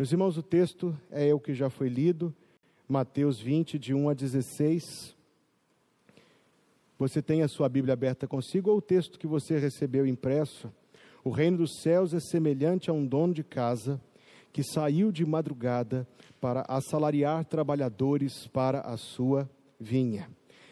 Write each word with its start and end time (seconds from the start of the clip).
Meus 0.00 0.12
irmãos, 0.12 0.38
o 0.38 0.42
texto 0.42 0.98
é 1.10 1.34
o 1.34 1.38
que 1.38 1.52
já 1.52 1.68
foi 1.68 1.90
lido, 1.90 2.34
Mateus 2.88 3.38
20, 3.38 3.78
de 3.78 3.92
1 3.92 4.08
a 4.08 4.14
16. 4.14 5.14
Você 6.98 7.20
tem 7.20 7.42
a 7.42 7.48
sua 7.48 7.68
Bíblia 7.68 7.92
aberta 7.92 8.26
consigo 8.26 8.70
ou 8.70 8.78
o 8.78 8.80
texto 8.80 9.18
que 9.18 9.26
você 9.26 9.58
recebeu 9.58 10.06
impresso? 10.06 10.72
O 11.22 11.28
reino 11.28 11.58
dos 11.58 11.82
céus 11.82 12.14
é 12.14 12.18
semelhante 12.18 12.88
a 12.88 12.94
um 12.94 13.06
dono 13.06 13.34
de 13.34 13.44
casa 13.44 14.00
que 14.54 14.62
saiu 14.62 15.12
de 15.12 15.26
madrugada 15.26 16.08
para 16.40 16.64
assalariar 16.66 17.44
trabalhadores 17.44 18.46
para 18.46 18.80
a 18.80 18.96
sua 18.96 19.50
vinha. 19.78 20.30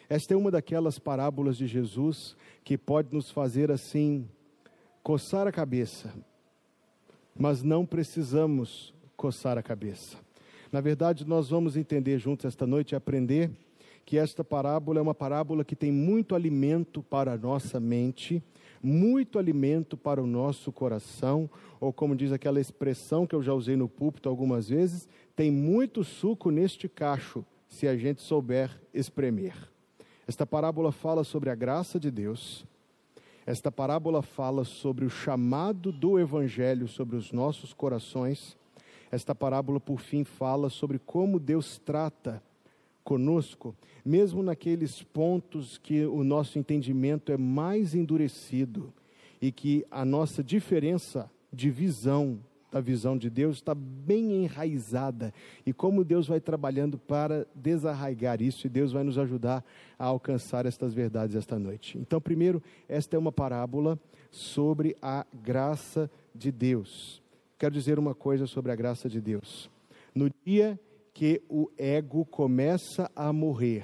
Esta 0.09 0.33
é 0.33 0.37
uma 0.37 0.49
daquelas 0.49 0.97
parábolas 0.97 1.55
de 1.55 1.67
Jesus 1.67 2.35
que 2.63 2.79
pode 2.79 3.13
nos 3.13 3.29
fazer 3.29 3.69
assim 3.69 4.27
coçar 5.03 5.45
a 5.45 5.51
cabeça, 5.51 6.11
mas 7.37 7.61
não 7.61 7.85
precisamos 7.85 8.91
coçar 9.19 9.57
a 9.57 9.61
cabeça. 9.61 10.15
Na 10.71 10.79
verdade, 10.79 11.27
nós 11.27 11.49
vamos 11.49 11.75
entender 11.75 12.17
juntos 12.17 12.45
esta 12.45 12.65
noite 12.65 12.93
e 12.93 12.95
aprender 12.95 13.51
que 14.05 14.17
esta 14.17 14.45
parábola 14.45 14.97
é 14.97 15.01
uma 15.01 15.13
parábola 15.13 15.65
que 15.65 15.75
tem 15.75 15.91
muito 15.91 16.33
alimento 16.35 17.03
para 17.03 17.33
a 17.33 17.37
nossa 17.37 17.81
mente, 17.81 18.41
muito 18.81 19.37
alimento 19.37 19.97
para 19.97 20.23
o 20.23 20.25
nosso 20.25 20.71
coração, 20.71 21.49
ou 21.81 21.91
como 21.91 22.15
diz 22.15 22.31
aquela 22.31 22.61
expressão 22.61 23.27
que 23.27 23.35
eu 23.35 23.43
já 23.43 23.53
usei 23.53 23.75
no 23.75 23.89
púlpito 23.89 24.29
algumas 24.29 24.69
vezes, 24.69 25.05
tem 25.35 25.51
muito 25.51 26.01
suco 26.01 26.49
neste 26.49 26.87
cacho, 26.87 27.45
se 27.67 27.89
a 27.89 27.97
gente 27.97 28.21
souber 28.21 28.71
espremer. 28.93 29.53
Esta 30.25 30.45
parábola 30.45 30.93
fala 30.93 31.25
sobre 31.25 31.49
a 31.49 31.55
graça 31.55 31.99
de 31.99 32.09
Deus. 32.09 32.65
Esta 33.45 33.69
parábola 33.69 34.21
fala 34.21 34.63
sobre 34.63 35.03
o 35.03 35.09
chamado 35.09 35.91
do 35.91 36.17
Evangelho 36.17 36.87
sobre 36.87 37.17
os 37.17 37.33
nossos 37.33 37.73
corações. 37.73 38.57
Esta 39.11 39.33
parábola, 39.33 39.79
por 39.79 39.99
fim, 39.99 40.23
fala 40.23 40.69
sobre 40.69 40.99
como 40.99 41.39
Deus 41.39 41.77
trata 41.77 42.41
conosco, 43.03 43.75
mesmo 44.05 44.43
naqueles 44.43 45.01
pontos 45.01 45.77
que 45.77 46.05
o 46.05 46.23
nosso 46.23 46.59
entendimento 46.59 47.31
é 47.31 47.37
mais 47.37 47.95
endurecido 47.95 48.93
e 49.41 49.51
que 49.51 49.85
a 49.89 50.05
nossa 50.05 50.43
diferença 50.43 51.29
de 51.51 51.71
visão 51.71 52.39
da 52.71 52.79
visão 52.79 53.17
de 53.17 53.29
Deus 53.29 53.57
está 53.57 53.73
bem 53.73 54.43
enraizada 54.43 55.33
e 55.65 55.73
como 55.73 56.03
Deus 56.03 56.27
vai 56.27 56.39
trabalhando 56.39 56.97
para 56.97 57.47
desarraigar 57.55 58.41
isso 58.41 58.67
e 58.67 58.69
Deus 58.69 58.91
vai 58.91 59.03
nos 59.03 59.17
ajudar 59.17 59.65
a 59.97 60.05
alcançar 60.05 60.65
estas 60.65 60.93
verdades 60.93 61.35
esta 61.35 61.57
noite. 61.57 61.97
Então, 61.97 62.21
primeiro, 62.21 62.61
esta 62.87 63.15
é 63.15 63.19
uma 63.19 63.31
parábola 63.31 63.99
sobre 64.29 64.95
a 65.01 65.25
graça 65.33 66.11
de 66.35 66.51
Deus. 66.51 67.18
Quero 67.59 67.73
dizer 67.73 67.99
uma 67.99 68.15
coisa 68.15 68.47
sobre 68.47 68.71
a 68.71 68.75
graça 68.75 69.09
de 69.09 69.19
Deus. 69.19 69.69
No 70.15 70.31
dia 70.45 70.79
que 71.13 71.41
o 71.49 71.69
ego 71.77 72.23
começa 72.23 73.11
a 73.13 73.33
morrer, 73.33 73.83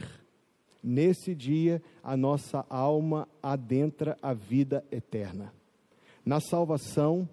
nesse 0.82 1.36
dia 1.36 1.84
a 2.02 2.16
nossa 2.16 2.66
alma 2.70 3.28
adentra 3.44 4.18
a 4.22 4.34
vida 4.34 4.82
eterna. 4.90 5.54
Na 6.26 6.40
salvação, 6.40 7.28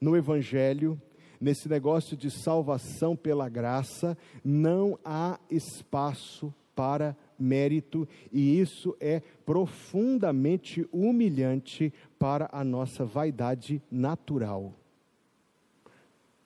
no 0.00 0.16
Evangelho, 0.16 0.98
nesse 1.38 1.68
negócio 1.68 2.16
de 2.16 2.30
salvação 2.30 3.14
pela 3.14 3.50
graça, 3.50 4.16
não 4.42 4.98
há 5.04 5.38
espaço 5.50 6.52
para 6.74 7.14
mérito, 7.38 8.08
e 8.32 8.58
isso 8.58 8.96
é 8.98 9.20
profundamente 9.44 10.88
humilhante 10.90 11.92
para 12.18 12.48
a 12.50 12.64
nossa 12.64 13.04
vaidade 13.04 13.82
natural. 13.90 14.72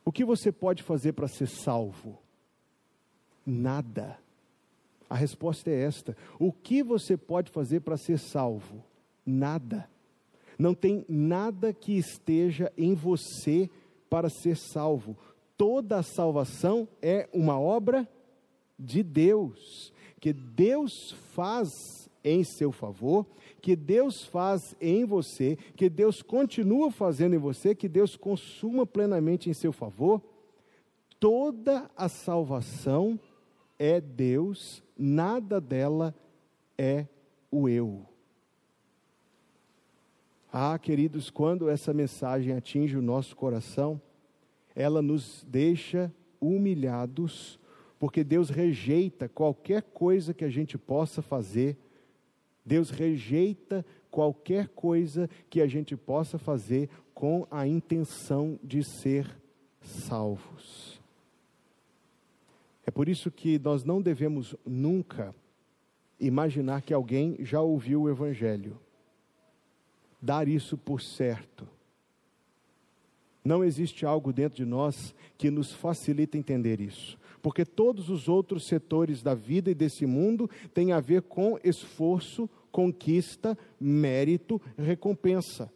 O 0.09 0.11
que 0.11 0.25
você 0.25 0.51
pode 0.51 0.83
fazer 0.83 1.13
para 1.13 1.29
ser 1.29 1.47
salvo? 1.47 2.19
Nada. 3.45 4.19
A 5.07 5.15
resposta 5.15 5.69
é 5.69 5.83
esta: 5.83 6.17
o 6.39 6.51
que 6.51 6.83
você 6.83 7.15
pode 7.15 7.51
fazer 7.51 7.81
para 7.81 7.99
ser 7.99 8.19
salvo? 8.19 8.83
Nada. 9.27 9.87
Não 10.59 10.73
tem 10.73 11.05
nada 11.07 11.75
que 11.75 11.93
esteja 11.93 12.73
em 12.75 12.95
você 12.95 13.69
para 14.09 14.31
ser 14.31 14.57
salvo. 14.57 15.15
Toda 15.59 15.99
a 15.99 16.03
salvação 16.03 16.89
é 17.03 17.29
uma 17.31 17.61
obra 17.61 18.09
de 18.79 19.03
Deus, 19.03 19.93
que 20.19 20.33
Deus 20.33 21.13
faz 21.35 21.69
em 22.23 22.45
seu 22.45 22.73
favor, 22.73 23.27
que 23.61 23.75
Deus 23.75 24.25
faz 24.25 24.75
em 24.81 25.05
você, 25.05 25.57
que 25.77 25.89
Deus 25.89 26.23
continua 26.23 26.91
fazendo 26.91 27.35
em 27.35 27.39
você, 27.39 27.75
que 27.75 27.89
Deus 27.89 28.17
consuma 28.17 28.87
plenamente 28.87 29.49
em 29.49 29.55
seu 29.55 29.73
favor. 29.73 30.23
Toda 31.19 31.91
a 31.97 32.09
salvação 32.09 33.19
é 33.79 34.01
Deus, 34.01 34.83
nada 34.97 35.61
dela 35.61 36.15
é 36.77 37.07
o 37.51 37.69
eu. 37.69 38.07
Ah, 40.53 40.79
queridos, 40.79 41.29
quando 41.29 41.69
essa 41.69 41.93
mensagem 41.93 42.55
atinge 42.55 42.97
o 42.97 43.03
nosso 43.03 43.37
coração, 43.37 44.01
ela 44.75 45.03
nos 45.03 45.45
deixa 45.49 46.13
humilhados, 46.41 47.59
porque 47.99 48.25
Deus 48.25 48.49
rejeita 48.49 49.29
qualquer 49.29 49.83
coisa 49.83 50.33
que 50.33 50.45
a 50.45 50.49
gente 50.49 50.79
possa 50.79 51.21
fazer, 51.21 51.77
Deus 52.69 52.91
rejeita 52.91 53.85
qualquer 54.11 54.69
coisa 54.69 55.29
que 55.49 55.61
a 55.63 55.67
gente 55.67 55.97
possa 55.97 56.39
fazer 56.39 56.91
com 57.15 57.47
a 57.51 57.67
intenção 57.67 58.61
de 58.63 58.85
ser 58.85 59.27
salvos. 59.81 61.01
É 62.87 62.91
por 62.91 63.09
isso 63.09 63.31
que 63.31 63.59
nós 63.59 63.85
não 63.85 64.03
devemos 64.03 64.55
nunca 64.67 65.35
imaginar 66.21 66.83
que 66.83 66.93
alguém 66.93 67.37
já 67.41 67.61
ouviu 67.61 68.03
o 68.03 68.11
Evangelho 68.11 68.79
dar 70.21 70.47
isso 70.47 70.77
por 70.77 71.01
certo. 71.01 71.67
Não 73.45 73.65
existe 73.65 74.05
algo 74.05 74.33
dentro 74.33 74.57
de 74.57 74.65
nós 74.65 75.15
que 75.39 75.51
nos 75.51 75.73
facilita 75.73 76.37
entender 76.37 76.81
isso, 76.81 77.19
porque 77.41 77.65
todos 77.65 78.11
os 78.11 78.29
outros 78.29 78.67
setores 78.67 79.23
da 79.23 79.35
vida 79.35 79.71
e 79.71 79.75
desse 79.75 80.05
mundo 80.05 80.51
têm 80.75 80.93
a 80.93 81.01
ver 81.01 81.23
com 81.23 81.59
esforço, 81.65 82.51
conquista, 82.79 83.59
mérito, 83.81 84.63
recompensa. 84.79 85.69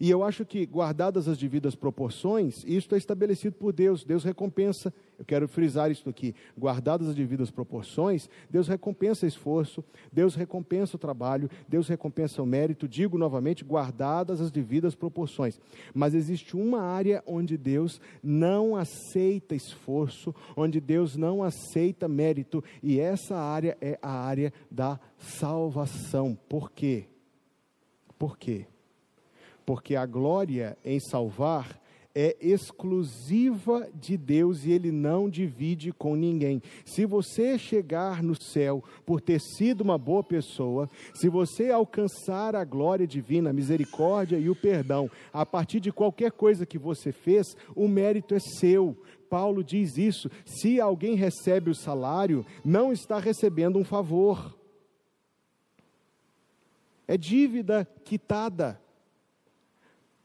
E 0.00 0.10
eu 0.10 0.22
acho 0.24 0.44
que, 0.44 0.64
guardadas 0.66 1.28
as 1.28 1.38
devidas 1.38 1.74
proporções, 1.74 2.64
isto 2.66 2.94
é 2.94 2.98
estabelecido 2.98 3.56
por 3.56 3.72
Deus, 3.72 4.04
Deus 4.04 4.24
recompensa. 4.24 4.92
Eu 5.18 5.24
quero 5.24 5.46
frisar 5.46 5.90
isso 5.90 6.08
aqui: 6.08 6.34
guardadas 6.58 7.08
as 7.08 7.14
devidas 7.14 7.50
proporções, 7.50 8.28
Deus 8.50 8.68
recompensa 8.68 9.26
esforço, 9.26 9.84
Deus 10.12 10.34
recompensa 10.34 10.96
o 10.96 10.98
trabalho, 10.98 11.48
Deus 11.68 11.88
recompensa 11.88 12.42
o 12.42 12.46
mérito. 12.46 12.88
Digo 12.88 13.18
novamente, 13.18 13.64
guardadas 13.64 14.40
as 14.40 14.50
devidas 14.50 14.94
proporções. 14.94 15.60
Mas 15.94 16.14
existe 16.14 16.56
uma 16.56 16.80
área 16.80 17.22
onde 17.26 17.56
Deus 17.56 18.00
não 18.22 18.74
aceita 18.76 19.54
esforço, 19.54 20.34
onde 20.56 20.80
Deus 20.80 21.16
não 21.16 21.42
aceita 21.42 22.08
mérito, 22.08 22.62
e 22.82 22.98
essa 22.98 23.36
área 23.36 23.76
é 23.80 23.98
a 24.02 24.10
área 24.10 24.52
da 24.70 24.98
salvação. 25.18 26.36
Por 26.48 26.70
quê? 26.70 27.06
Por 28.18 28.38
quê? 28.38 28.66
Porque 29.64 29.96
a 29.96 30.06
glória 30.06 30.76
em 30.84 30.98
salvar 31.00 31.80
é 32.14 32.36
exclusiva 32.40 33.88
de 33.94 34.16
Deus 34.16 34.64
e 34.64 34.72
ele 34.72 34.92
não 34.92 35.28
divide 35.28 35.92
com 35.92 36.14
ninguém. 36.14 36.62
Se 36.84 37.06
você 37.06 37.58
chegar 37.58 38.22
no 38.22 38.34
céu 38.40 38.84
por 39.06 39.20
ter 39.20 39.40
sido 39.40 39.80
uma 39.80 39.96
boa 39.96 40.22
pessoa, 40.22 40.90
se 41.14 41.28
você 41.28 41.70
alcançar 41.70 42.54
a 42.54 42.64
glória 42.64 43.06
divina, 43.06 43.50
a 43.50 43.52
misericórdia 43.54 44.36
e 44.36 44.50
o 44.50 44.56
perdão 44.56 45.10
a 45.32 45.46
partir 45.46 45.80
de 45.80 45.90
qualquer 45.90 46.32
coisa 46.32 46.66
que 46.66 46.78
você 46.78 47.12
fez, 47.12 47.56
o 47.74 47.88
mérito 47.88 48.34
é 48.34 48.40
seu. 48.40 48.96
Paulo 49.30 49.64
diz 49.64 49.96
isso: 49.96 50.30
se 50.44 50.80
alguém 50.80 51.14
recebe 51.14 51.70
o 51.70 51.74
salário, 51.74 52.44
não 52.62 52.92
está 52.92 53.18
recebendo 53.18 53.78
um 53.78 53.84
favor. 53.84 54.58
É 57.08 57.16
dívida 57.16 57.88
quitada. 58.04 58.81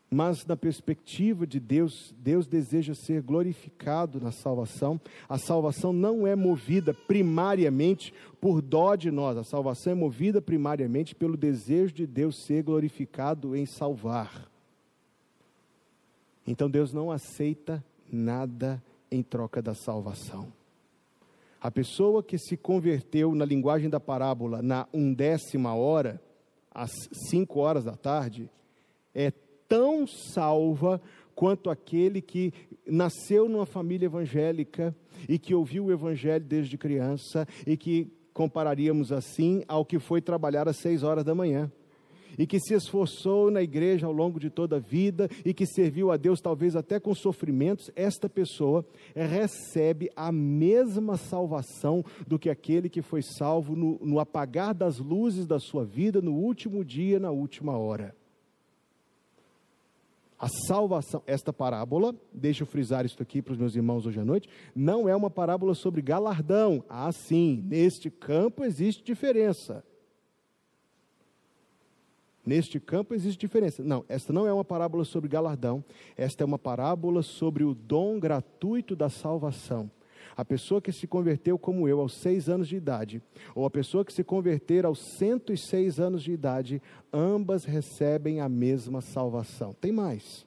Mas 0.09 0.45
na 0.45 0.55
perspectiva 0.55 1.45
de 1.45 1.59
Deus, 1.59 2.15
Deus 2.17 2.47
deseja 2.47 2.95
ser 2.95 3.21
glorificado 3.21 4.21
na 4.21 4.31
salvação. 4.31 4.99
A 5.27 5.37
salvação 5.37 5.91
não 5.91 6.25
é 6.25 6.33
movida 6.33 6.93
primariamente 6.93 8.13
por 8.39 8.61
dó 8.61 8.95
de 8.95 9.11
nós, 9.11 9.35
a 9.35 9.43
salvação 9.43 9.91
é 9.91 9.95
movida 9.95 10.41
primariamente 10.41 11.13
pelo 11.13 11.35
desejo 11.35 11.93
de 11.93 12.07
Deus 12.07 12.45
ser 12.45 12.63
glorificado 12.63 13.55
em 13.55 13.65
salvar. 13.65 14.49
Então 16.45 16.69
Deus 16.69 16.93
não 16.93 17.11
aceita 17.11 17.83
nada 18.09 18.81
em 19.11 19.21
troca 19.21 19.61
da 19.61 19.73
salvação. 19.73 20.53
A 21.59 21.69
pessoa 21.69 22.23
que 22.23 22.37
se 22.37 22.55
converteu 22.55 23.35
na 23.35 23.43
linguagem 23.43 23.89
da 23.89 23.99
parábola 23.99 24.61
na 24.61 24.87
undécima 24.93 25.73
hora, 25.73 26.21
às 26.71 26.91
cinco 27.11 27.59
horas 27.59 27.83
da 27.83 27.97
tarde, 27.97 28.49
é 29.13 29.31
tão 29.67 30.07
salva 30.07 31.01
quanto 31.35 31.69
aquele 31.69 32.21
que 32.21 32.53
nasceu 32.85 33.47
numa 33.47 33.65
família 33.65 34.05
evangélica 34.05 34.95
e 35.27 35.37
que 35.37 35.53
ouviu 35.53 35.85
o 35.85 35.91
evangelho 35.91 36.43
desde 36.43 36.77
criança 36.77 37.47
e 37.65 37.77
que 37.77 38.11
compararíamos 38.33 39.11
assim 39.11 39.63
ao 39.67 39.85
que 39.85 39.99
foi 39.99 40.21
trabalhar 40.21 40.67
às 40.67 40.77
seis 40.77 41.03
horas 41.03 41.23
da 41.23 41.35
manhã 41.35 41.71
e 42.37 42.45
que 42.45 42.59
se 42.59 42.73
esforçou 42.73 43.49
na 43.49 43.61
igreja 43.61 44.05
ao 44.05 44.13
longo 44.13 44.39
de 44.39 44.49
toda 44.49 44.75
a 44.75 44.79
vida 44.79 45.27
e 45.43 45.53
que 45.53 45.65
serviu 45.65 46.11
a 46.11 46.17
Deus 46.17 46.39
talvez 46.39 46.75
até 46.75 46.99
com 46.99 47.13
sofrimentos, 47.15 47.89
esta 47.95 48.29
pessoa 48.29 48.85
recebe 49.15 50.09
a 50.15 50.31
mesma 50.31 51.17
salvação 51.17 52.05
do 52.27 52.37
que 52.37 52.49
aquele 52.49 52.89
que 52.89 53.01
foi 53.01 53.21
salvo 53.21 53.75
no, 53.75 53.99
no 54.03 54.19
apagar 54.19 54.73
das 54.73 54.99
luzes 54.99 55.47
da 55.47 55.59
sua 55.59 55.83
vida 55.83 56.21
no 56.21 56.33
último 56.33 56.85
dia, 56.85 57.19
na 57.19 57.31
última 57.31 57.77
hora. 57.77 58.15
A 60.39 60.47
salvação, 60.67 61.23
esta 61.25 61.51
parábola, 61.51 62.15
deixa 62.31 62.61
eu 62.61 62.67
frisar 62.67 63.05
isso 63.05 63.21
aqui 63.21 63.41
para 63.41 63.53
os 63.53 63.57
meus 63.57 63.75
irmãos 63.75 64.05
hoje 64.05 64.19
à 64.19 64.25
noite, 64.25 64.47
não 64.75 65.09
é 65.09 65.15
uma 65.15 65.31
parábola 65.31 65.73
sobre 65.73 65.99
galardão. 66.01 66.83
Ah, 66.87 67.11
sim, 67.11 67.63
neste 67.65 68.11
campo 68.11 68.63
existe 68.63 69.03
diferença. 69.03 69.83
Neste 72.45 72.79
campo 72.79 73.15
existe 73.15 73.39
diferença. 73.39 73.83
Não, 73.83 74.05
esta 74.07 74.31
não 74.31 74.47
é 74.47 74.53
uma 74.53 74.63
parábola 74.63 75.03
sobre 75.03 75.27
galardão, 75.27 75.83
esta 76.15 76.43
é 76.43 76.45
uma 76.45 76.59
parábola 76.59 77.23
sobre 77.23 77.63
o 77.63 77.73
dom 77.73 78.19
gratuito 78.19 78.95
da 78.95 79.09
salvação. 79.09 79.89
A 80.37 80.45
pessoa 80.45 80.79
que 80.79 80.91
se 80.91 81.07
converteu 81.07 81.57
como 81.57 81.87
eu 81.87 81.99
aos 81.99 82.13
seis 82.13 82.47
anos 82.47 82.67
de 82.67 82.75
idade, 82.75 83.19
ou 83.55 83.65
a 83.65 83.71
pessoa 83.71 84.05
que 84.05 84.13
se 84.13 84.23
converter 84.23 84.85
aos 84.85 84.99
106 85.17 85.99
anos 85.99 86.21
de 86.21 86.31
idade, 86.31 86.79
ambas 87.11 87.65
recebem 87.65 88.39
a 88.39 88.47
mesma 88.47 89.01
salvação. 89.01 89.75
Tem 89.81 89.91
mais. 89.91 90.45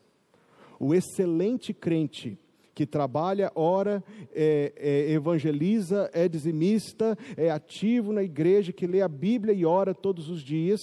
O 0.79 0.95
excelente 0.95 1.75
crente 1.75 2.39
que 2.73 2.87
trabalha, 2.87 3.51
ora, 3.57 4.03
é, 4.33 4.73
é, 4.77 5.11
evangeliza, 5.11 6.09
é 6.15 6.29
dizimista, 6.29 7.19
é 7.37 7.51
ativo 7.51 8.13
na 8.13 8.23
igreja, 8.23 8.73
que 8.73 8.87
lê 8.87 9.03
a 9.03 9.09
Bíblia 9.09 9.53
e 9.53 9.67
ora 9.67 9.93
todos 9.93 10.31
os 10.31 10.41
dias, 10.41 10.81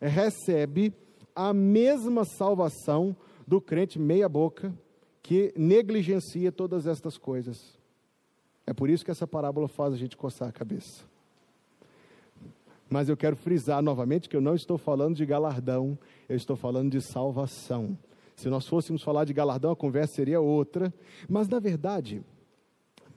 recebe 0.00 0.92
a 1.36 1.54
mesma 1.54 2.24
salvação 2.24 3.16
do 3.46 3.60
crente 3.60 3.96
meia-boca 3.96 4.74
que 5.22 5.52
negligencia 5.56 6.50
todas 6.50 6.84
estas 6.84 7.16
coisas. 7.16 7.78
É 8.68 8.74
por 8.74 8.90
isso 8.90 9.02
que 9.02 9.10
essa 9.10 9.26
parábola 9.26 9.66
faz 9.66 9.94
a 9.94 9.96
gente 9.96 10.14
coçar 10.14 10.46
a 10.46 10.52
cabeça. 10.52 11.02
Mas 12.86 13.08
eu 13.08 13.16
quero 13.16 13.34
frisar 13.34 13.82
novamente 13.82 14.28
que 14.28 14.36
eu 14.36 14.42
não 14.42 14.54
estou 14.54 14.76
falando 14.76 15.16
de 15.16 15.24
galardão, 15.24 15.98
eu 16.28 16.36
estou 16.36 16.54
falando 16.54 16.90
de 16.90 17.00
salvação. 17.00 17.96
Se 18.36 18.50
nós 18.50 18.68
fôssemos 18.68 19.02
falar 19.02 19.24
de 19.24 19.32
galardão, 19.32 19.70
a 19.70 19.76
conversa 19.76 20.16
seria 20.16 20.38
outra. 20.38 20.92
Mas, 21.26 21.48
na 21.48 21.58
verdade, 21.58 22.22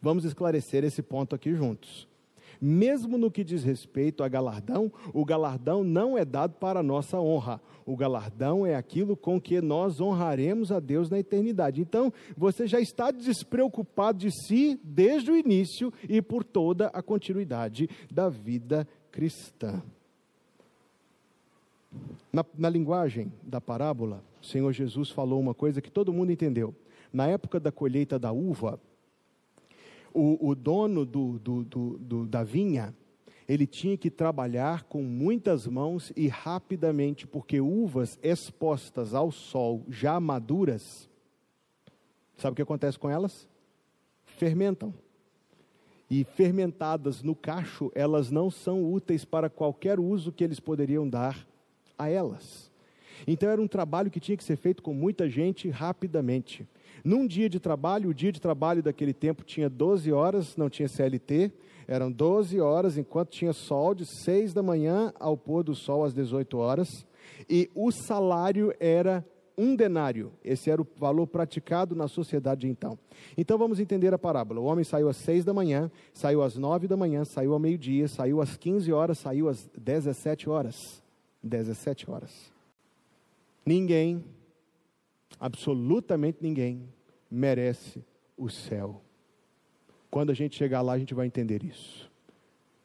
vamos 0.02 0.24
esclarecer 0.24 0.86
esse 0.86 1.02
ponto 1.02 1.36
aqui 1.36 1.54
juntos. 1.54 2.08
Mesmo 2.64 3.18
no 3.18 3.32
que 3.32 3.44
diz 3.44 3.64
respeito 3.64 4.24
a 4.24 4.28
galardão, 4.28 4.92
o 5.12 5.26
galardão 5.26 5.84
não 5.84 6.16
é 6.16 6.24
dado 6.24 6.54
para 6.54 6.82
a 6.82 6.84
nossa 6.84 7.20
honra. 7.20 7.60
O 7.88 7.98
galardão 7.98 8.68
é 8.68 8.76
aquilo 8.76 9.18
com 9.18 9.42
que 9.42 9.60
nós 9.60 10.00
honraremos 10.00 10.72
a 10.72 10.80
Deus 10.80 11.10
na 11.10 11.18
eternidade. 11.18 11.82
Então, 11.82 12.14
você 12.38 12.68
já 12.68 12.80
está 12.80 13.10
despreocupado 13.10 14.20
de 14.20 14.30
si 14.30 14.80
desde 14.84 15.32
o 15.32 15.36
início 15.36 15.92
e 16.08 16.22
por 16.22 16.44
toda 16.44 16.88
a 16.90 17.02
continuidade 17.02 17.90
da 18.12 18.30
vida 18.30 18.88
cristã. 19.12 19.82
Na, 22.32 22.46
na, 22.56 22.70
linguagem 22.70 23.34
da 23.42 23.60
parábola, 23.60 24.24
o 24.40 24.46
Senhor 24.46 24.72
Jesus 24.72 25.10
falou 25.10 25.40
uma 25.40 25.56
coisa 25.56 25.82
que 25.82 25.92
todo 25.92 26.14
mundo 26.14 26.32
entendeu. 26.32 26.76
Na 27.12 27.28
época 27.28 27.60
da 27.60 27.72
colheita 27.72 28.20
da 28.20 28.32
uva, 28.32 28.80
o, 30.14 30.50
o 30.50 30.56
dono 30.56 31.06
do, 31.06 31.40
do, 31.40 31.64
do, 31.64 32.26
da 32.26 32.44
vinha, 32.44 32.94
ele 33.48 33.68
tinha 33.68 33.98
que 33.98 34.10
trabalhar 34.10 34.84
com 34.84 35.04
muitas 35.04 35.68
mãos 35.68 36.12
e 36.16 36.28
rapidamente, 36.28 37.28
porque 37.28 37.60
uvas 37.60 38.18
expostas 38.24 39.14
ao 39.14 39.32
sol, 39.32 39.84
já 39.90 40.20
maduras, 40.20 41.10
sabe 42.38 42.54
o 42.54 42.56
que 42.56 42.62
acontece 42.62 42.98
com 42.98 43.10
elas? 43.10 43.50
Fermentam. 44.24 44.94
E 46.10 46.24
fermentadas 46.24 47.24
no 47.24 47.36
cacho, 47.36 47.92
elas 47.96 48.32
não 48.32 48.52
são 48.52 48.92
úteis 48.92 49.24
para 49.24 49.50
qualquer 49.50 50.00
uso 50.00 50.32
que 50.32 50.44
eles 50.44 50.60
poderiam 50.60 51.08
dar 51.08 51.48
a 51.98 52.10
elas. 52.10 52.72
Então 53.28 53.50
era 53.50 53.62
um 53.62 53.68
trabalho 53.68 54.12
que 54.12 54.20
tinha 54.20 54.36
que 54.36 54.44
ser 54.44 54.56
feito 54.56 54.82
com 54.82 54.94
muita 54.94 55.30
gente 55.30 55.70
rapidamente. 55.70 56.68
Num 57.04 57.26
dia 57.26 57.50
de 57.50 57.60
trabalho, 57.60 58.10
o 58.10 58.14
dia 58.14 58.32
de 58.32 58.40
trabalho 58.40 58.84
daquele 58.84 59.14
tempo 59.14 59.44
tinha 59.44 59.70
12 59.70 60.12
horas, 60.12 60.56
não 60.56 60.70
tinha 60.70 60.88
CLT, 60.88 61.52
eram 61.88 62.12
12 62.12 62.60
horas 62.60 62.98
enquanto 62.98 63.30
tinha 63.30 63.54
sol, 63.54 63.96
de 63.96 64.06
6 64.06 64.54
da 64.54 64.62
manhã 64.62 65.12
ao 65.20 65.36
pôr 65.36 65.64
do 65.64 65.74
sol 65.74 66.04
às 66.04 66.14
18 66.14 66.58
horas, 66.58 67.06
e 67.50 67.70
o 67.74 67.92
salário 67.92 68.74
era 68.80 69.26
um 69.58 69.76
denário. 69.76 70.32
Esse 70.44 70.70
era 70.70 70.82
o 70.82 70.88
valor 70.98 71.28
praticado 71.28 71.96
na 71.96 72.08
sociedade 72.08 72.62
de 72.62 72.68
então. 72.68 72.98
Então 73.38 73.58
vamos 73.58 73.80
entender 73.80 74.14
a 74.14 74.18
parábola. 74.18 74.60
O 74.60 74.66
homem 74.66 74.84
saiu 74.84 75.10
às 75.10 75.18
6 75.18 75.46
da 75.46 75.54
manhã, 75.54 75.92
saiu 76.14 76.42
às 76.42 76.56
9 76.56 76.88
da 76.88 76.98
manhã, 76.98 77.26
saiu 77.26 77.54
ao 77.54 77.60
meio-dia, 77.60 78.08
saiu 78.08 78.42
às 78.42 78.58
15 78.58 78.92
horas, 78.92 79.20
saiu 79.20 79.50
às 79.50 79.70
17 79.78 80.50
horas. 80.50 81.02
17 81.44 82.10
horas. 82.10 82.52
Ninguém 83.66 84.24
absolutamente 85.42 86.38
ninguém 86.40 86.88
merece 87.30 88.06
o 88.38 88.48
céu. 88.48 89.02
Quando 90.12 90.30
a 90.30 90.36
gente 90.36 90.56
chegar 90.56 90.82
lá, 90.82 90.94
a 90.94 91.00
gente 91.00 91.16
vai 91.16 91.26
entender 91.26 91.64
isso. 91.64 92.12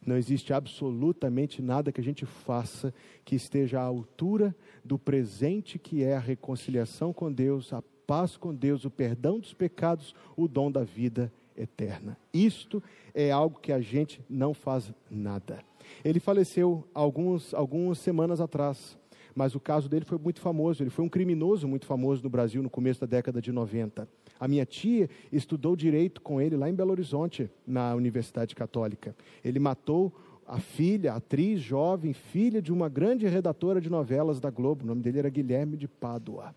Não 0.04 0.16
existe 0.16 0.54
absolutamente 0.54 1.60
nada 1.60 1.92
que 1.92 2.00
a 2.00 2.04
gente 2.04 2.24
faça 2.24 2.94
que 3.24 3.36
esteja 3.36 3.80
à 3.80 3.84
altura 3.84 4.56
do 4.82 4.98
presente 4.98 5.78
que 5.78 6.02
é 6.02 6.16
a 6.16 6.20
reconciliação 6.20 7.12
com 7.12 7.30
Deus, 7.30 7.72
a 7.74 7.82
paz 8.06 8.36
com 8.38 8.54
Deus, 8.54 8.84
o 8.84 8.90
perdão 8.90 9.38
dos 9.38 9.52
pecados, 9.52 10.14
o 10.34 10.48
dom 10.48 10.70
da 10.70 10.84
vida 10.84 11.30
eterna. 11.56 12.16
Isto 12.32 12.82
é 13.12 13.30
algo 13.30 13.60
que 13.60 13.72
a 13.72 13.80
gente 13.80 14.22
não 14.30 14.54
faz 14.54 14.92
nada. 15.10 15.58
Ele 16.04 16.20
faleceu 16.20 16.88
alguns, 16.94 17.52
algumas 17.52 17.98
semanas 17.98 18.40
atrás 18.40 18.96
mas 19.36 19.54
o 19.54 19.60
caso 19.60 19.86
dele 19.86 20.06
foi 20.06 20.16
muito 20.16 20.40
famoso. 20.40 20.82
Ele 20.82 20.88
foi 20.88 21.04
um 21.04 21.10
criminoso 21.10 21.68
muito 21.68 21.84
famoso 21.84 22.22
no 22.22 22.30
Brasil 22.30 22.62
no 22.62 22.70
começo 22.70 23.02
da 23.02 23.06
década 23.06 23.38
de 23.38 23.52
90. 23.52 24.08
A 24.40 24.48
minha 24.48 24.64
tia 24.64 25.10
estudou 25.30 25.76
direito 25.76 26.22
com 26.22 26.40
ele 26.40 26.56
lá 26.56 26.70
em 26.70 26.74
Belo 26.74 26.90
Horizonte, 26.90 27.50
na 27.66 27.94
Universidade 27.94 28.54
Católica. 28.54 29.14
Ele 29.44 29.58
matou 29.58 30.10
a 30.46 30.58
filha, 30.58 31.12
atriz 31.12 31.60
jovem, 31.60 32.14
filha 32.14 32.62
de 32.62 32.72
uma 32.72 32.88
grande 32.88 33.26
redatora 33.26 33.78
de 33.78 33.90
novelas 33.90 34.40
da 34.40 34.48
Globo. 34.48 34.84
O 34.84 34.86
nome 34.86 35.02
dele 35.02 35.18
era 35.18 35.28
Guilherme 35.28 35.76
de 35.76 35.86
Pádua. 35.86 36.54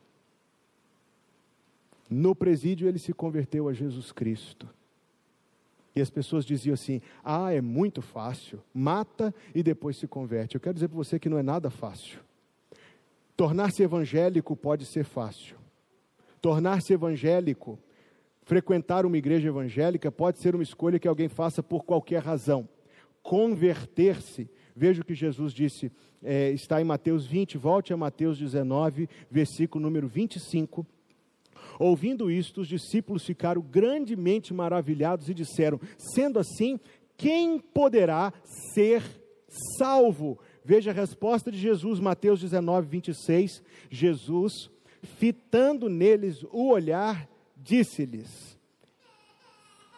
No 2.09 2.33
presídio 2.33 2.87
ele 2.87 2.97
se 2.97 3.11
converteu 3.11 3.67
a 3.67 3.73
Jesus 3.73 4.13
Cristo. 4.13 4.69
E 5.93 5.99
as 5.99 6.09
pessoas 6.09 6.45
diziam 6.45 6.75
assim: 6.75 7.01
ah, 7.25 7.51
é 7.51 7.59
muito 7.59 8.01
fácil, 8.01 8.61
mata 8.73 9.35
e 9.53 9.61
depois 9.61 9.97
se 9.97 10.07
converte. 10.07 10.55
Eu 10.55 10.61
quero 10.61 10.75
dizer 10.75 10.87
para 10.87 10.95
você 10.95 11.19
que 11.19 11.27
não 11.27 11.37
é 11.37 11.43
nada 11.43 11.69
fácil. 11.69 12.28
Tornar-se 13.39 13.81
evangélico 13.81 14.53
pode 14.53 14.83
ser 14.85 15.05
fácil. 15.05 15.55
Tornar-se 16.41 16.91
evangélico, 16.91 17.79
frequentar 18.41 19.05
uma 19.05 19.17
igreja 19.17 19.47
evangélica, 19.47 20.11
pode 20.11 20.39
ser 20.39 20.55
uma 20.55 20.61
escolha 20.61 20.99
que 20.99 21.07
alguém 21.07 21.29
faça 21.29 21.63
por 21.63 21.85
qualquer 21.85 22.21
razão. 22.21 22.67
Converter-se, 23.23 24.49
veja 24.75 25.01
o 25.01 25.05
que 25.05 25.15
Jesus 25.15 25.53
disse, 25.53 25.89
é, 26.21 26.51
está 26.51 26.81
em 26.81 26.83
Mateus 26.83 27.25
20, 27.25 27.57
volte 27.57 27.93
a 27.93 27.97
Mateus 27.97 28.37
19, 28.37 29.07
versículo 29.31 29.85
número 29.85 30.09
25. 30.09 30.85
Ouvindo 31.79 32.29
isto, 32.29 32.59
os 32.59 32.67
discípulos 32.67 33.23
ficaram 33.25 33.61
grandemente 33.61 34.53
maravilhados 34.53 35.29
e 35.29 35.33
disseram: 35.33 35.79
Sendo 35.97 36.39
assim, 36.39 36.77
quem 37.15 37.57
poderá 37.57 38.33
ser 38.73 39.01
salvo? 39.77 40.37
Veja 40.63 40.91
a 40.91 40.93
resposta 40.93 41.51
de 41.51 41.57
Jesus, 41.57 41.99
Mateus 41.99 42.39
19, 42.39 42.87
26. 42.87 43.63
Jesus, 43.89 44.69
fitando 45.17 45.89
neles 45.89 46.43
o 46.51 46.69
olhar, 46.69 47.27
disse-lhes: 47.55 48.57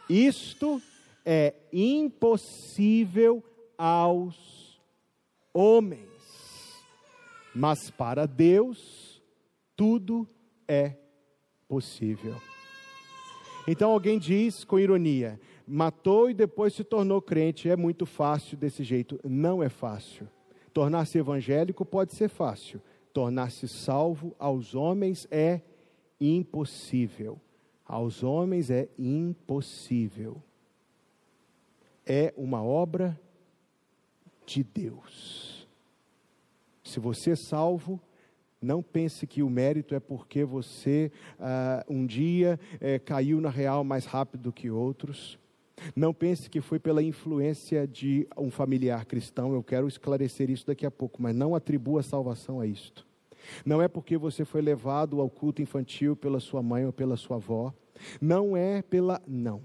Isto 0.10 0.82
é 1.26 1.54
impossível 1.72 3.44
aos 3.78 4.80
homens, 5.54 6.10
mas 7.54 7.90
para 7.90 8.26
Deus 8.26 9.22
tudo 9.76 10.28
é 10.68 10.96
possível. 11.68 12.36
Então 13.68 13.92
alguém 13.92 14.20
diz 14.20 14.64
com 14.64 14.80
ironia: 14.80 15.40
matou 15.68 16.30
e 16.30 16.34
depois 16.34 16.74
se 16.74 16.84
tornou 16.84 17.22
crente, 17.22 17.70
é 17.70 17.76
muito 17.76 18.06
fácil 18.06 18.58
desse 18.58 18.84
jeito. 18.84 19.20
Não 19.24 19.64
é 19.64 19.70
fácil. 19.70 20.28
Tornar-se 20.74 21.18
evangélico 21.18 21.86
pode 21.86 22.14
ser 22.16 22.30
fácil, 22.30 22.82
tornar-se 23.14 23.68
salvo 23.68 24.36
aos 24.40 24.74
homens 24.74 25.28
é 25.30 25.62
impossível. 26.20 27.40
Aos 27.86 28.24
homens 28.24 28.70
é 28.70 28.88
impossível. 28.98 30.42
É 32.06 32.34
uma 32.38 32.64
obra 32.64 33.20
de 34.46 34.64
Deus. 34.64 35.68
Se 36.84 37.00
você 37.00 37.32
é 37.32 37.36
salvo, 37.36 38.00
não 38.62 38.84
pense 38.84 39.26
que 39.26 39.42
o 39.42 39.50
mérito 39.50 39.96
é 39.96 40.00
porque 40.00 40.46
você 40.46 41.12
uh, 41.40 41.94
um 41.94 42.06
dia 42.06 42.60
uh, 42.76 43.04
caiu 43.04 43.42
na 43.42 43.50
real 43.50 43.84
mais 43.84 44.06
rápido 44.06 44.44
do 44.44 44.54
que 44.54 44.70
outros. 44.70 45.40
Não 45.96 46.14
pense 46.14 46.50
que 46.50 46.62
foi 46.62 46.80
pela 46.80 47.02
influência 47.02 47.88
de 47.88 48.28
um 48.38 48.52
familiar 48.52 49.06
cristão. 49.06 49.54
Eu 49.54 49.64
quero 49.64 49.88
esclarecer 49.88 50.50
isso 50.50 50.68
daqui 50.68 50.86
a 50.86 50.92
pouco, 50.92 51.22
mas 51.22 51.36
não 51.36 51.56
atribua 51.56 52.04
salvação 52.04 52.60
a 52.60 52.66
isto. 52.66 53.06
Não 53.66 53.82
é 53.82 53.88
porque 53.88 54.18
você 54.18 54.46
foi 54.46 54.62
levado 54.62 55.20
ao 55.20 55.30
culto 55.30 55.62
infantil 55.62 56.16
pela 56.16 56.40
sua 56.40 56.62
mãe 56.62 56.86
ou 56.86 56.94
pela 56.94 57.18
sua 57.18 57.38
avó. 57.38 57.74
Não 58.20 58.56
é 58.56 58.82
pela. 58.82 59.22
Não. 59.28 59.62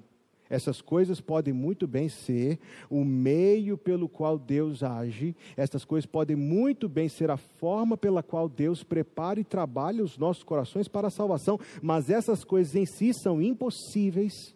Essas 0.49 0.80
coisas 0.80 1.20
podem 1.20 1.52
muito 1.52 1.87
bem 1.87 2.08
ser 2.08 2.58
o 2.88 3.04
meio 3.04 3.76
pelo 3.76 4.08
qual 4.08 4.38
Deus 4.38 4.82
age, 4.82 5.35
essas 5.56 5.85
coisas 5.85 6.06
podem 6.06 6.37
muito 6.37 6.88
bem 6.88 7.08
ser 7.08 7.30
a 7.30 7.37
forma 7.37 7.96
pela 7.96 8.23
qual 8.23 8.49
Deus 8.49 8.85
prepara 8.85 9.40
e 9.40 9.44
trabalha 9.44 10.04
os 10.04 10.16
nossos 10.16 10.44
corações 10.44 10.87
para 10.87 11.08
a 11.08 11.11
salvação, 11.11 11.58
mas 11.82 12.11
essas 12.11 12.44
coisas 12.44 12.76
em 12.76 12.87
si 12.87 13.12
são 13.12 13.42
impossíveis, 13.42 14.54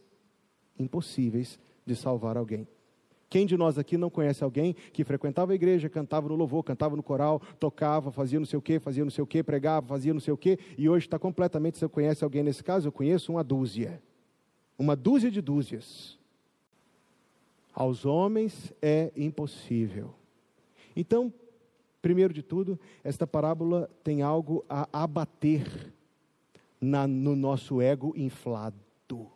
impossíveis 0.80 1.58
de 1.86 1.94
salvar 1.94 2.36
alguém. 2.36 2.66
Quem 3.28 3.46
de 3.46 3.56
nós 3.56 3.78
aqui 3.78 3.96
não 3.96 4.10
conhece 4.10 4.42
alguém 4.42 4.74
que 4.92 5.04
frequentava 5.04 5.52
a 5.52 5.54
igreja, 5.54 5.88
cantava 5.88 6.28
no 6.28 6.34
louvor, 6.34 6.64
cantava 6.64 6.96
no 6.96 7.02
coral, 7.02 7.40
tocava, 7.60 8.10
fazia 8.10 8.40
não 8.40 8.46
sei 8.46 8.58
o 8.58 8.62
que, 8.62 8.80
fazia 8.80 9.04
não 9.04 9.10
sei 9.10 9.22
o 9.22 9.26
que, 9.26 9.42
pregava, 9.42 9.86
fazia 9.86 10.12
não 10.12 10.20
sei 10.20 10.34
o 10.34 10.36
que, 10.36 10.58
e 10.76 10.88
hoje 10.88 11.06
está 11.06 11.16
completamente, 11.18 11.78
você 11.78 11.88
conhece 11.88 12.24
alguém 12.24 12.42
nesse 12.42 12.64
caso? 12.64 12.88
Eu 12.88 12.92
conheço 12.92 13.30
uma 13.30 13.44
dúzia 13.44 14.02
uma 14.80 14.96
dúzia 14.96 15.30
de 15.30 15.42
dúzias. 15.42 16.18
Aos 17.74 18.06
homens 18.06 18.72
é 18.80 19.12
impossível. 19.14 20.14
Então, 20.96 21.32
primeiro 22.00 22.32
de 22.32 22.42
tudo, 22.42 22.80
esta 23.04 23.26
parábola 23.26 23.90
tem 24.02 24.22
algo 24.22 24.64
a 24.70 24.88
abater 24.90 25.92
na, 26.80 27.06
no 27.06 27.36
nosso 27.36 27.82
ego 27.82 28.14
inflado. 28.16 29.30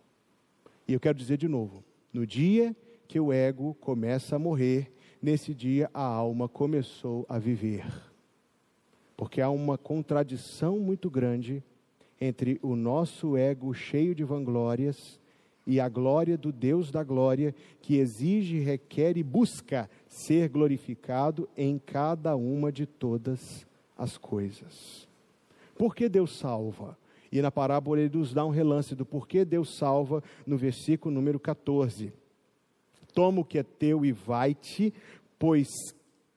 E 0.87 0.93
eu 0.93 1.01
quero 1.01 1.17
dizer 1.17 1.37
de 1.37 1.49
novo: 1.49 1.83
no 2.13 2.27
dia 2.27 2.75
que 3.09 3.19
o 3.19 3.33
ego 3.33 3.75
começa 3.81 4.37
a 4.37 4.39
morrer, 4.39 4.93
nesse 5.21 5.55
dia 5.55 5.91
a 5.93 6.03
alma 6.03 6.49
começou 6.49 7.25
a 7.29 7.39
viver. 7.39 7.87
Porque 9.17 9.41
há 9.41 9.49
uma 9.49 9.79
contradição 9.79 10.79
muito 10.79 11.09
grande 11.09 11.63
entre 12.21 12.59
o 12.63 12.75
nosso 12.75 13.37
ego 13.37 13.73
cheio 13.73 14.15
de 14.15 14.25
vanglórias 14.25 15.21
e 15.67 15.81
a 15.81 15.89
glória 15.89 16.37
do 16.37 16.53
Deus 16.53 16.91
da 16.91 17.03
glória, 17.03 17.55
que 17.81 17.97
exige, 17.97 18.59
requer 18.59 19.17
e 19.17 19.23
busca 19.23 19.89
ser 20.07 20.49
glorificado 20.49 21.49
em 21.57 21.79
cada 21.79 22.37
uma 22.37 22.71
de 22.71 22.85
todas 22.85 23.67
as 23.97 24.19
coisas. 24.19 25.09
Por 25.77 25.95
que 25.95 26.09
Deus 26.09 26.37
salva? 26.37 26.99
E 27.35 27.43
na 27.43 27.51
parábola 27.51 28.01
ele 28.01 28.17
nos 28.17 28.33
dá 28.33 28.47
um 28.47 28.51
relance 28.51 28.95
do 28.95 29.05
porquê 29.05 29.45
Deus 29.45 29.77
salva 29.77 30.23
no 30.47 30.57
versículo 30.57 31.13
número 31.13 31.41
14. 31.41 32.13
Toma 33.13 33.41
o 33.41 33.45
que 33.45 33.59
é 33.59 33.65
teu 33.65 34.07
e 34.07 34.13
vai-te, 34.13 34.95
pois 35.37 35.67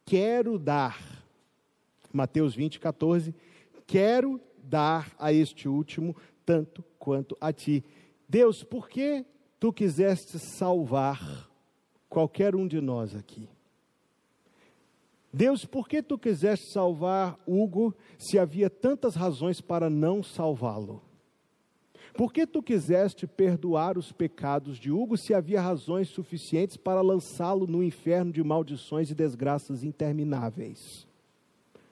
quero 0.03 0.57
dar. 0.57 1.23
Mateus 2.11 2.55
20, 2.55 2.79
14. 2.79 3.35
Quero 3.85 4.41
dar 4.57 5.13
a 5.19 5.31
este 5.31 5.69
último 5.69 6.15
tanto 6.43 6.83
quanto 6.97 7.37
a 7.39 7.53
ti. 7.53 7.85
Deus, 8.27 8.63
por 8.63 8.89
que 8.89 9.23
tu 9.59 9.71
quiseste 9.71 10.39
salvar 10.39 11.47
qualquer 12.09 12.55
um 12.55 12.67
de 12.67 12.81
nós 12.81 13.15
aqui? 13.15 13.47
Deus, 15.37 15.65
por 15.65 15.87
que 15.87 16.01
tu 16.01 16.17
quiseste 16.17 16.71
salvar 16.71 17.37
Hugo 17.45 17.93
se 18.17 18.39
havia 18.39 18.71
tantas 18.71 19.13
razões 19.13 19.61
para 19.61 19.87
não 19.87 20.23
salvá-lo? 20.23 21.03
Por 22.15 22.33
que 22.33 22.47
tu 22.47 22.63
quiseste 22.63 23.27
perdoar 23.27 23.99
os 23.99 24.11
pecados 24.11 24.79
de 24.79 24.91
Hugo 24.91 25.15
se 25.15 25.35
havia 25.35 25.61
razões 25.61 26.09
suficientes 26.09 26.75
para 26.75 27.01
lançá-lo 27.01 27.67
no 27.67 27.83
inferno 27.83 28.31
de 28.31 28.43
maldições 28.43 29.11
e 29.11 29.13
desgraças 29.13 29.83
intermináveis? 29.83 31.07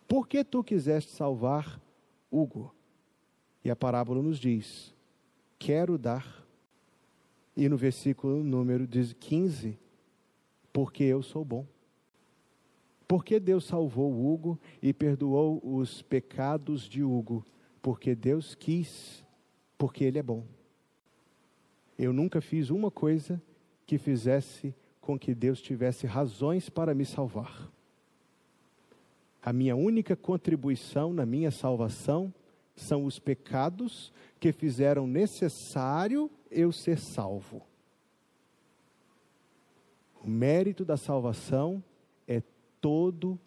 Por 0.08 0.28
que 0.28 0.44
tu 0.44 0.64
quiseste 0.64 1.12
salvar 1.12 1.80
Hugo? 2.32 2.74
E 3.64 3.70
a 3.70 3.76
parábola 3.76 4.24
nos 4.24 4.40
diz: 4.40 4.92
quero 5.60 6.00
dar. 6.00 6.44
E 7.56 7.70
no 7.70 7.78
versículo 7.78 8.44
número 8.44 8.88
15, 8.88 9.78
porque 10.74 11.04
eu 11.04 11.22
sou 11.22 11.46
bom. 11.46 11.75
Porque 13.08 13.40
Deus 13.40 13.66
salvou 13.66 14.12
Hugo 14.12 14.60
e 14.82 14.94
perdoou 14.94 15.62
os 15.64 16.02
pecados 16.02 16.84
de 16.90 17.04
Hugo? 17.04 17.46
Porque 17.82 18.16
Deus 18.16 18.56
quis, 18.56 19.24
porque 19.78 20.04
Ele 20.04 20.18
é 20.18 20.24
bom. 20.24 20.44
Eu 21.98 22.12
nunca 22.12 22.42
fiz 22.42 22.70
uma 22.70 22.90
coisa 22.90 23.42
que 23.86 23.98
fizesse 23.98 24.74
com 25.00 25.20
que 25.20 25.36
Deus 25.36 25.62
tivesse 25.62 26.08
razões 26.08 26.70
para 26.70 26.96
me 26.96 27.06
salvar. 27.06 27.72
A 29.42 29.54
minha 29.54 29.76
única 29.76 30.16
contribuição 30.16 31.14
na 31.14 31.26
minha 31.26 31.52
salvação 31.52 32.34
são 32.76 33.06
os 33.06 33.20
pecados 33.20 34.12
que 34.40 34.52
fizeram 34.52 35.06
necessário 35.06 36.30
eu 36.50 36.72
ser 36.72 36.98
salvo. 36.98 37.62
O 40.24 40.28
mérito 40.28 40.84
da 40.84 40.98
salvação 40.98 41.84
é 42.28 42.42
todo, 42.82 43.40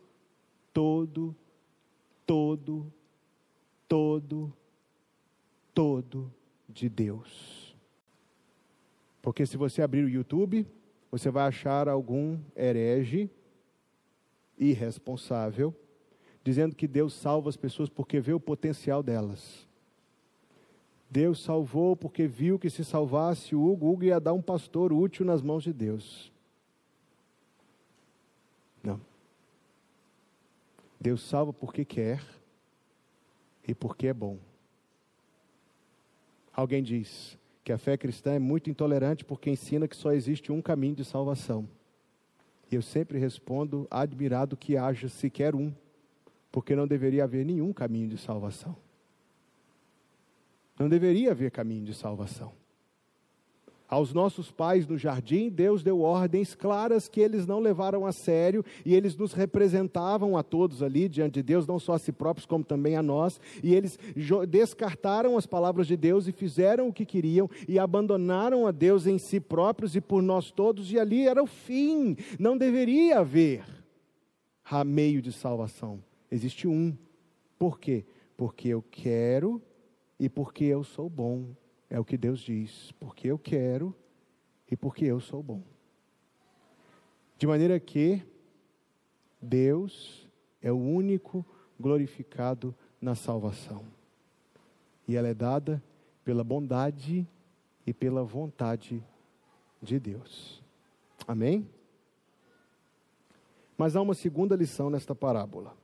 todo, 0.73 1.35
todo, 2.27 2.93
todo, 3.89 4.53
todo 5.75 6.33
de 6.69 6.89
Deus. 6.89 7.77
Porque 9.23 9.47
se 9.47 9.57
você 9.57 9.83
abrir 9.83 10.05
o 10.05 10.09
YouTube, 10.09 10.67
você 11.11 11.31
vai 11.31 11.47
achar 11.47 11.89
algum 11.89 12.39
herege 12.57 13.31
irresponsável 14.59 15.75
dizendo 16.43 16.75
que 16.75 16.89
Deus 16.89 17.13
salva 17.13 17.49
as 17.49 17.57
pessoas 17.57 17.89
porque 17.89 18.21
vê 18.21 18.33
o 18.33 18.41
potencial 18.41 19.03
delas. 19.03 19.69
Deus 21.11 21.43
salvou 21.43 21.97
porque 21.97 22.27
viu 22.27 22.59
que 22.59 22.71
se 22.71 22.85
salvasse 22.85 23.55
o 23.55 23.63
Hugo, 23.63 23.91
Hugo 23.91 24.05
ia 24.05 24.21
dar 24.21 24.33
um 24.33 24.43
pastor 24.43 24.93
útil 24.93 25.25
nas 25.25 25.43
mãos 25.43 25.63
de 25.63 25.73
Deus. 25.73 26.33
Deus 31.01 31.23
salva 31.23 31.53
porque 31.53 31.85
quer 31.85 32.23
e 33.67 33.75
porque 33.75 34.09
é 34.09 34.15
bom. 34.15 34.39
Alguém 36.53 36.83
diz 36.83 37.39
que 37.63 37.73
a 37.73 37.79
fé 37.79 37.97
cristã 37.97 38.33
é 38.33 38.39
muito 38.39 38.69
intolerante 38.69 39.25
porque 39.25 39.51
ensina 39.51 39.87
que 39.87 39.97
só 39.97 40.13
existe 40.13 40.51
um 40.51 40.61
caminho 40.61 40.97
de 40.97 41.05
salvação. 41.05 41.69
E 42.71 42.75
eu 42.75 42.83
sempre 42.83 43.19
respondo, 43.19 43.87
admirado 43.91 44.57
que 44.57 44.77
haja 44.77 45.09
sequer 45.09 45.55
um 45.55 45.73
porque 46.51 46.75
não 46.75 46.87
deveria 46.87 47.25
haver 47.25 47.45
nenhum 47.45 47.73
caminho 47.73 48.09
de 48.09 48.19
salvação. 48.19 48.77
Não 50.79 50.89
deveria 50.89 51.33
haver 51.33 51.51
caminho 51.51 51.85
de 51.85 51.95
salvação. 51.95 52.53
Aos 53.89 54.13
nossos 54.13 54.51
pais 54.51 54.87
no 54.87 54.99
jardim, 54.99 55.49
Deus 55.49 55.83
deu 55.83 56.03
ordens 56.03 56.55
claras 56.55 57.09
que 57.09 57.21
eles 57.21 57.47
não 57.47 57.59
levaram 57.59 58.05
a 58.05 58.13
sério 58.13 58.63
e 58.85 58.95
eles 58.95 59.17
nos 59.17 59.33
representavam 59.33 60.37
a 60.37 60.43
todos 60.43 60.83
ali 60.83 61.09
diante 61.09 61.35
de 61.35 61.43
Deus, 61.43 61.67
não 61.67 61.79
só 61.79 61.95
a 61.95 61.99
si 61.99 62.13
próprios, 62.13 62.45
como 62.45 62.63
também 62.63 62.97
a 62.97 63.03
nós. 63.03 63.41
E 63.63 63.75
eles 63.75 63.99
descartaram 64.47 65.39
as 65.39 65.47
palavras 65.47 65.87
de 65.87 65.97
Deus 65.97 66.29
e 66.29 66.33
fizeram 66.33 66.89
o 66.89 66.93
que 66.93 67.07
queriam 67.07 67.49
e 67.67 67.79
abandonaram 67.79 68.67
a 68.67 68.71
Deus 68.71 69.07
em 69.07 69.17
si 69.17 69.41
próprios 69.41 69.97
e 69.97 70.03
por 70.03 70.23
nós 70.23 70.51
todos, 70.51 70.93
e 70.93 70.99
ali 70.99 71.27
era 71.27 71.43
o 71.43 71.47
fim. 71.47 72.15
Não 72.39 72.59
deveria 72.59 73.21
haver 73.21 73.65
meio 74.85 75.23
de 75.23 75.33
salvação. 75.33 76.05
Existe 76.31 76.69
um. 76.69 76.95
Por 77.59 77.81
quê? 77.81 78.05
Porque 78.37 78.69
eu 78.69 78.85
quero 78.91 79.63
e 80.21 80.29
porque 80.29 80.65
eu 80.65 80.85
sou 80.85 81.09
bom. 81.09 81.47
É 81.91 81.99
o 81.99 82.05
que 82.05 82.17
Deus 82.17 82.41
diz. 82.41 82.93
Porque 82.93 83.29
eu 83.29 83.39
quero 83.39 83.95
e 84.71 84.77
porque 84.77 85.05
eu 85.05 85.21
sou 85.21 85.43
bom. 85.43 85.63
De 87.39 87.47
maneira 87.47 87.79
que 87.79 88.23
Deus 89.41 90.29
é 90.61 90.73
o 90.73 90.79
único 90.79 91.45
glorificado 91.79 92.75
na 93.01 93.15
salvação. 93.15 93.85
E 95.07 95.17
ela 95.17 95.29
é 95.29 95.35
dada 95.35 95.83
pela 96.25 96.43
bondade 96.43 97.27
e 97.87 97.95
pela 97.95 98.25
vontade 98.25 99.03
de 99.81 99.99
Deus. 99.99 100.63
Amém? 101.27 101.67
Mas 103.77 103.95
há 103.95 104.03
uma 104.03 104.15
segunda 104.15 104.57
lição 104.57 104.91
nesta 104.91 105.15
parábola 105.15 105.78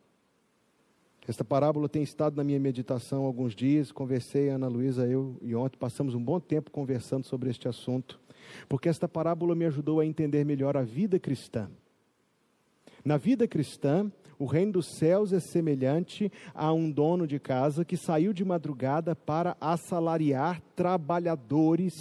Esta 1.26 1.42
parábola 1.42 1.88
tem 1.88 2.02
estado 2.02 2.36
na 2.36 2.44
minha 2.44 2.60
meditação 2.60 3.24
alguns 3.24 3.54
dias. 3.54 3.90
Conversei, 3.90 4.50
Ana 4.50 4.68
Luísa, 4.68 5.06
eu 5.06 5.38
e 5.40 5.54
ontem 5.54 5.78
passamos 5.78 6.14
um 6.14 6.22
bom 6.22 6.38
tempo 6.38 6.70
conversando 6.70 7.24
sobre 7.24 7.48
este 7.48 7.66
assunto, 7.66 8.20
porque 8.68 8.90
esta 8.90 9.08
parábola 9.08 9.54
me 9.54 9.64
ajudou 9.64 10.00
a 10.00 10.06
entender 10.06 10.44
melhor 10.44 10.76
a 10.76 10.82
vida 10.82 11.18
cristã. 11.18 11.70
Na 13.02 13.16
vida 13.16 13.48
cristã, 13.48 14.12
o 14.38 14.44
reino 14.44 14.72
dos 14.72 14.98
céus 14.98 15.32
é 15.32 15.40
semelhante 15.40 16.30
a 16.54 16.70
um 16.74 16.90
dono 16.90 17.26
de 17.26 17.38
casa 17.38 17.86
que 17.86 17.96
saiu 17.96 18.34
de 18.34 18.44
madrugada 18.44 19.16
para 19.16 19.56
assalariar 19.58 20.60
trabalhadores 20.76 21.94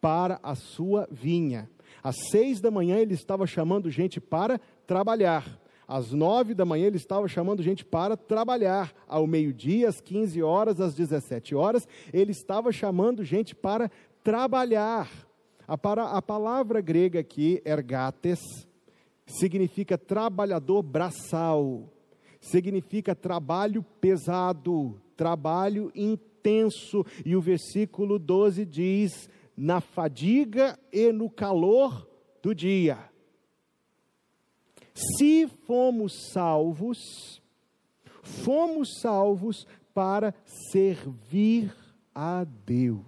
para 0.00 0.38
a 0.44 0.54
sua 0.54 1.08
vinha. 1.10 1.68
Às 2.04 2.16
seis 2.30 2.60
da 2.60 2.70
manhã 2.70 2.98
ele 2.98 3.14
estava 3.14 3.48
chamando 3.48 3.90
gente 3.90 4.20
para 4.20 4.60
trabalhar. 4.86 5.58
Às 5.90 6.12
nove 6.12 6.54
da 6.54 6.64
manhã 6.64 6.86
ele 6.86 6.98
estava 6.98 7.26
chamando 7.26 7.64
gente 7.64 7.84
para 7.84 8.16
trabalhar. 8.16 8.94
Ao 9.08 9.26
meio-dia, 9.26 9.88
às 9.88 10.00
quinze 10.00 10.40
horas, 10.40 10.80
às 10.80 10.94
dezessete 10.94 11.52
horas, 11.52 11.84
ele 12.12 12.30
estava 12.30 12.70
chamando 12.70 13.24
gente 13.24 13.56
para 13.56 13.90
trabalhar. 14.22 15.10
A, 15.66 15.76
para, 15.76 16.04
a 16.04 16.22
palavra 16.22 16.80
grega 16.80 17.18
aqui, 17.18 17.60
ergates, 17.64 18.38
significa 19.26 19.98
trabalhador 19.98 20.80
braçal, 20.80 21.92
significa 22.40 23.12
trabalho 23.12 23.84
pesado, 24.00 25.02
trabalho 25.16 25.90
intenso. 25.92 27.04
E 27.26 27.34
o 27.34 27.40
versículo 27.40 28.16
12 28.16 28.64
diz: 28.64 29.28
na 29.56 29.80
fadiga 29.80 30.78
e 30.92 31.10
no 31.10 31.28
calor 31.28 32.08
do 32.40 32.54
dia. 32.54 33.09
Se 34.94 35.46
fomos 35.66 36.30
salvos, 36.32 37.40
fomos 38.22 39.00
salvos 39.00 39.66
para 39.94 40.34
servir 40.44 41.74
a 42.14 42.44
Deus. 42.44 43.00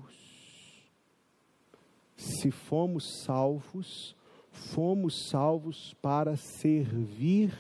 Se 2.17 2.51
fomos 2.51 3.23
salvos, 3.25 4.17
fomos 4.51 5.29
salvos 5.29 5.95
para 6.01 6.37
servir 6.37 7.53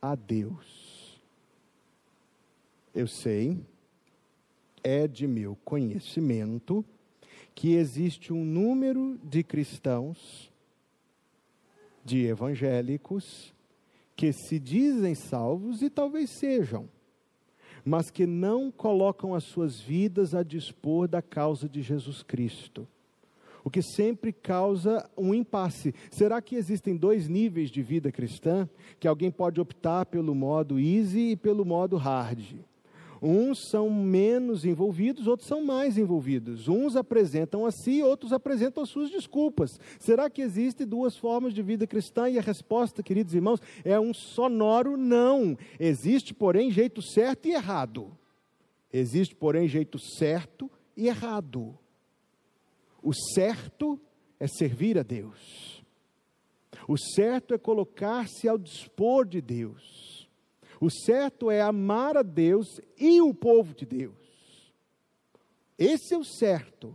a 0.00 0.14
Deus. 0.14 1.20
Eu 2.94 3.06
sei, 3.06 3.60
é 4.82 5.08
de 5.08 5.26
meu 5.26 5.56
conhecimento, 5.64 6.84
que 7.54 7.74
existe 7.74 8.32
um 8.32 8.44
número 8.44 9.18
de 9.22 9.42
cristãos 9.42 10.52
de 12.04 12.26
evangélicos 12.26 13.54
que 14.16 14.32
se 14.32 14.58
dizem 14.58 15.14
salvos 15.14 15.82
e 15.82 15.90
talvez 15.90 16.30
sejam, 16.30 16.88
mas 17.84 18.10
que 18.10 18.26
não 18.26 18.70
colocam 18.70 19.34
as 19.34 19.44
suas 19.44 19.80
vidas 19.80 20.34
a 20.34 20.42
dispor 20.42 21.08
da 21.08 21.20
causa 21.20 21.68
de 21.68 21.82
Jesus 21.82 22.22
Cristo. 22.22 22.86
O 23.64 23.70
que 23.70 23.80
sempre 23.80 24.30
causa 24.30 25.08
um 25.16 25.34
impasse. 25.34 25.94
Será 26.10 26.42
que 26.42 26.54
existem 26.54 26.94
dois 26.94 27.28
níveis 27.28 27.70
de 27.70 27.82
vida 27.82 28.12
cristã? 28.12 28.68
Que 29.00 29.08
alguém 29.08 29.30
pode 29.30 29.58
optar 29.58 30.04
pelo 30.04 30.34
modo 30.34 30.78
easy 30.78 31.30
e 31.30 31.36
pelo 31.36 31.64
modo 31.64 31.96
hard. 31.96 32.56
Uns 33.26 33.70
são 33.70 33.88
menos 33.88 34.66
envolvidos, 34.66 35.26
outros 35.26 35.48
são 35.48 35.64
mais 35.64 35.96
envolvidos. 35.96 36.68
Uns 36.68 36.94
apresentam 36.94 37.64
a 37.64 37.70
si, 37.70 38.02
outros 38.02 38.34
apresentam 38.34 38.82
as 38.82 38.90
suas 38.90 39.10
desculpas. 39.10 39.80
Será 39.98 40.28
que 40.28 40.42
existem 40.42 40.86
duas 40.86 41.16
formas 41.16 41.54
de 41.54 41.62
vida 41.62 41.86
cristã? 41.86 42.28
E 42.28 42.38
a 42.38 42.42
resposta, 42.42 43.02
queridos 43.02 43.32
irmãos, 43.32 43.62
é 43.82 43.98
um 43.98 44.12
sonoro 44.12 44.98
não. 44.98 45.56
Existe, 45.80 46.34
porém, 46.34 46.70
jeito 46.70 47.00
certo 47.00 47.48
e 47.48 47.52
errado. 47.52 48.14
Existe, 48.92 49.34
porém, 49.34 49.66
jeito 49.68 49.98
certo 49.98 50.70
e 50.94 51.08
errado. 51.08 51.78
O 53.02 53.14
certo 53.14 53.98
é 54.38 54.46
servir 54.46 54.98
a 54.98 55.02
Deus. 55.02 55.82
O 56.86 56.98
certo 56.98 57.54
é 57.54 57.58
colocar-se 57.58 58.46
ao 58.46 58.58
dispor 58.58 59.24
de 59.24 59.40
Deus. 59.40 60.13
O 60.84 60.90
certo 60.90 61.50
é 61.50 61.62
amar 61.62 62.14
a 62.14 62.20
Deus 62.20 62.78
e 62.98 63.18
o 63.22 63.32
povo 63.32 63.74
de 63.74 63.86
Deus. 63.86 64.70
Esse 65.78 66.12
é 66.12 66.18
o 66.18 66.22
certo. 66.22 66.94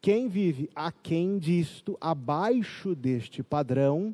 Quem 0.00 0.26
vive 0.26 0.68
aquém 0.74 1.38
disto, 1.38 1.96
abaixo 2.00 2.96
deste 2.96 3.44
padrão, 3.44 4.12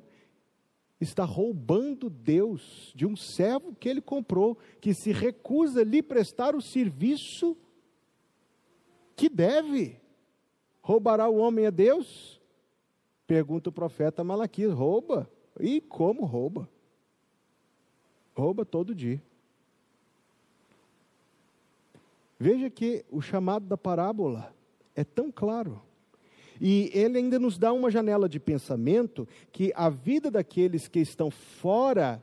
está 1.00 1.24
roubando 1.24 2.10
Deus 2.10 2.92
de 2.94 3.06
um 3.06 3.16
servo 3.16 3.74
que 3.74 3.88
ele 3.88 4.02
comprou, 4.02 4.58
que 4.78 4.92
se 4.92 5.10
recusa 5.10 5.80
a 5.80 5.84
lhe 5.84 6.02
prestar 6.02 6.54
o 6.54 6.60
serviço 6.60 7.56
que 9.16 9.30
deve. 9.30 9.98
Roubará 10.82 11.30
o 11.30 11.38
homem 11.38 11.64
a 11.64 11.70
Deus? 11.70 12.38
Pergunta 13.26 13.70
o 13.70 13.72
profeta 13.72 14.22
Malaquias: 14.22 14.74
rouba? 14.74 15.30
E 15.58 15.80
como 15.80 16.26
rouba? 16.26 16.68
Rouba 18.34 18.64
todo 18.64 18.94
dia. 18.94 19.22
Veja 22.38 22.68
que 22.68 23.04
o 23.10 23.20
chamado 23.20 23.66
da 23.66 23.76
parábola 23.76 24.52
é 24.96 25.04
tão 25.04 25.30
claro. 25.30 25.80
E 26.60 26.90
ele 26.92 27.18
ainda 27.18 27.38
nos 27.38 27.58
dá 27.58 27.72
uma 27.72 27.90
janela 27.90 28.28
de 28.28 28.40
pensamento 28.40 29.28
que 29.52 29.72
a 29.74 29.88
vida 29.88 30.30
daqueles 30.30 30.88
que 30.88 31.00
estão 31.00 31.30
fora 31.30 32.22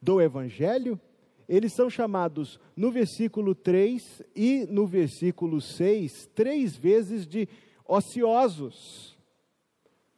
do 0.00 0.20
Evangelho, 0.20 1.00
eles 1.48 1.72
são 1.72 1.88
chamados 1.88 2.60
no 2.76 2.90
versículo 2.90 3.54
3 3.54 4.22
e 4.34 4.66
no 4.68 4.86
versículo 4.86 5.60
6, 5.60 6.30
três 6.34 6.76
vezes 6.76 7.26
de 7.26 7.48
ociosos. 7.86 9.16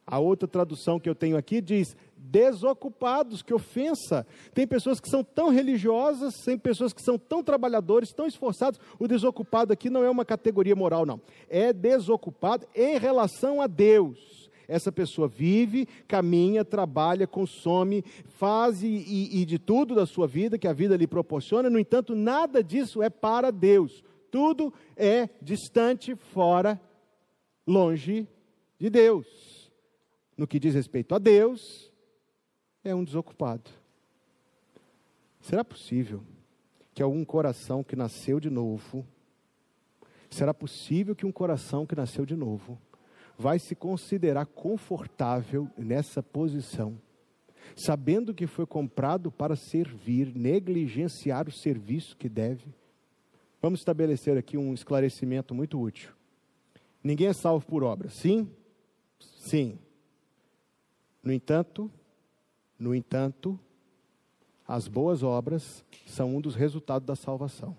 A 0.05 0.17
outra 0.17 0.47
tradução 0.47 0.99
que 0.99 1.07
eu 1.07 1.15
tenho 1.15 1.37
aqui 1.37 1.61
diz 1.61 1.95
desocupados, 2.19 3.41
que 3.41 3.53
ofensa. 3.53 4.27
Tem 4.53 4.67
pessoas 4.67 4.99
que 4.99 5.09
são 5.09 5.23
tão 5.23 5.49
religiosas, 5.49 6.35
tem 6.43 6.57
pessoas 6.57 6.93
que 6.93 7.01
são 7.01 7.17
tão 7.17 7.43
trabalhadores, 7.43 8.13
tão 8.13 8.27
esforçados. 8.27 8.79
O 8.99 9.07
desocupado 9.07 9.73
aqui 9.73 9.89
não 9.89 10.03
é 10.03 10.09
uma 10.09 10.25
categoria 10.25 10.75
moral, 10.75 11.05
não. 11.05 11.21
É 11.49 11.73
desocupado 11.73 12.67
em 12.75 12.97
relação 12.97 13.61
a 13.61 13.67
Deus. 13.67 14.39
Essa 14.67 14.91
pessoa 14.91 15.27
vive, 15.27 15.87
caminha, 16.07 16.63
trabalha, 16.63 17.25
consome, 17.25 18.03
faz 18.27 18.83
e, 18.83 19.41
e, 19.41 19.43
de 19.43 19.57
tudo 19.57 19.95
da 19.95 20.05
sua 20.05 20.27
vida 20.27 20.59
que 20.59 20.67
a 20.67 20.73
vida 20.73 20.95
lhe 20.95 21.07
proporciona, 21.07 21.71
no 21.71 21.79
entanto, 21.79 22.13
nada 22.13 22.63
disso 22.63 23.01
é 23.01 23.09
para 23.09 23.51
Deus. 23.51 24.03
Tudo 24.29 24.71
é 24.95 25.27
distante, 25.41 26.15
fora, 26.15 26.79
longe 27.65 28.27
de 28.77 28.91
Deus. 28.91 29.71
No 30.37 30.45
que 30.45 30.59
diz 30.59 30.75
respeito 30.75 31.15
a 31.15 31.17
Deus, 31.17 31.88
é 32.89 32.95
um 32.95 33.03
desocupado. 33.03 33.69
Será 35.41 35.63
possível 35.63 36.23
que 36.93 37.01
algum 37.01 37.23
coração 37.23 37.83
que 37.83 37.95
nasceu 37.95 38.39
de 38.39 38.49
novo, 38.49 39.05
será 40.29 40.53
possível 40.53 41.15
que 41.15 41.25
um 41.25 41.31
coração 41.31 41.85
que 41.85 41.95
nasceu 41.95 42.25
de 42.25 42.35
novo 42.35 42.79
vai 43.37 43.57
se 43.57 43.73
considerar 43.73 44.45
confortável 44.45 45.69
nessa 45.77 46.21
posição, 46.21 46.99
sabendo 47.75 48.33
que 48.33 48.45
foi 48.45 48.65
comprado 48.65 49.31
para 49.31 49.55
servir, 49.55 50.35
negligenciar 50.35 51.47
o 51.47 51.51
serviço 51.51 52.17
que 52.17 52.27
deve? 52.27 52.73
Vamos 53.61 53.79
estabelecer 53.79 54.37
aqui 54.37 54.57
um 54.57 54.73
esclarecimento 54.73 55.55
muito 55.55 55.79
útil. 55.79 56.11
Ninguém 57.01 57.27
é 57.27 57.33
salvo 57.33 57.65
por 57.65 57.83
obra, 57.83 58.09
sim? 58.09 58.49
Sim. 59.19 59.79
No 61.23 61.31
entanto, 61.31 61.89
no 62.79 62.95
entanto, 62.95 63.59
as 64.65 64.87
boas 64.87 65.21
obras 65.21 65.83
são 66.05 66.35
um 66.35 66.41
dos 66.41 66.55
resultados 66.55 67.05
da 67.05 67.15
salvação. 67.15 67.75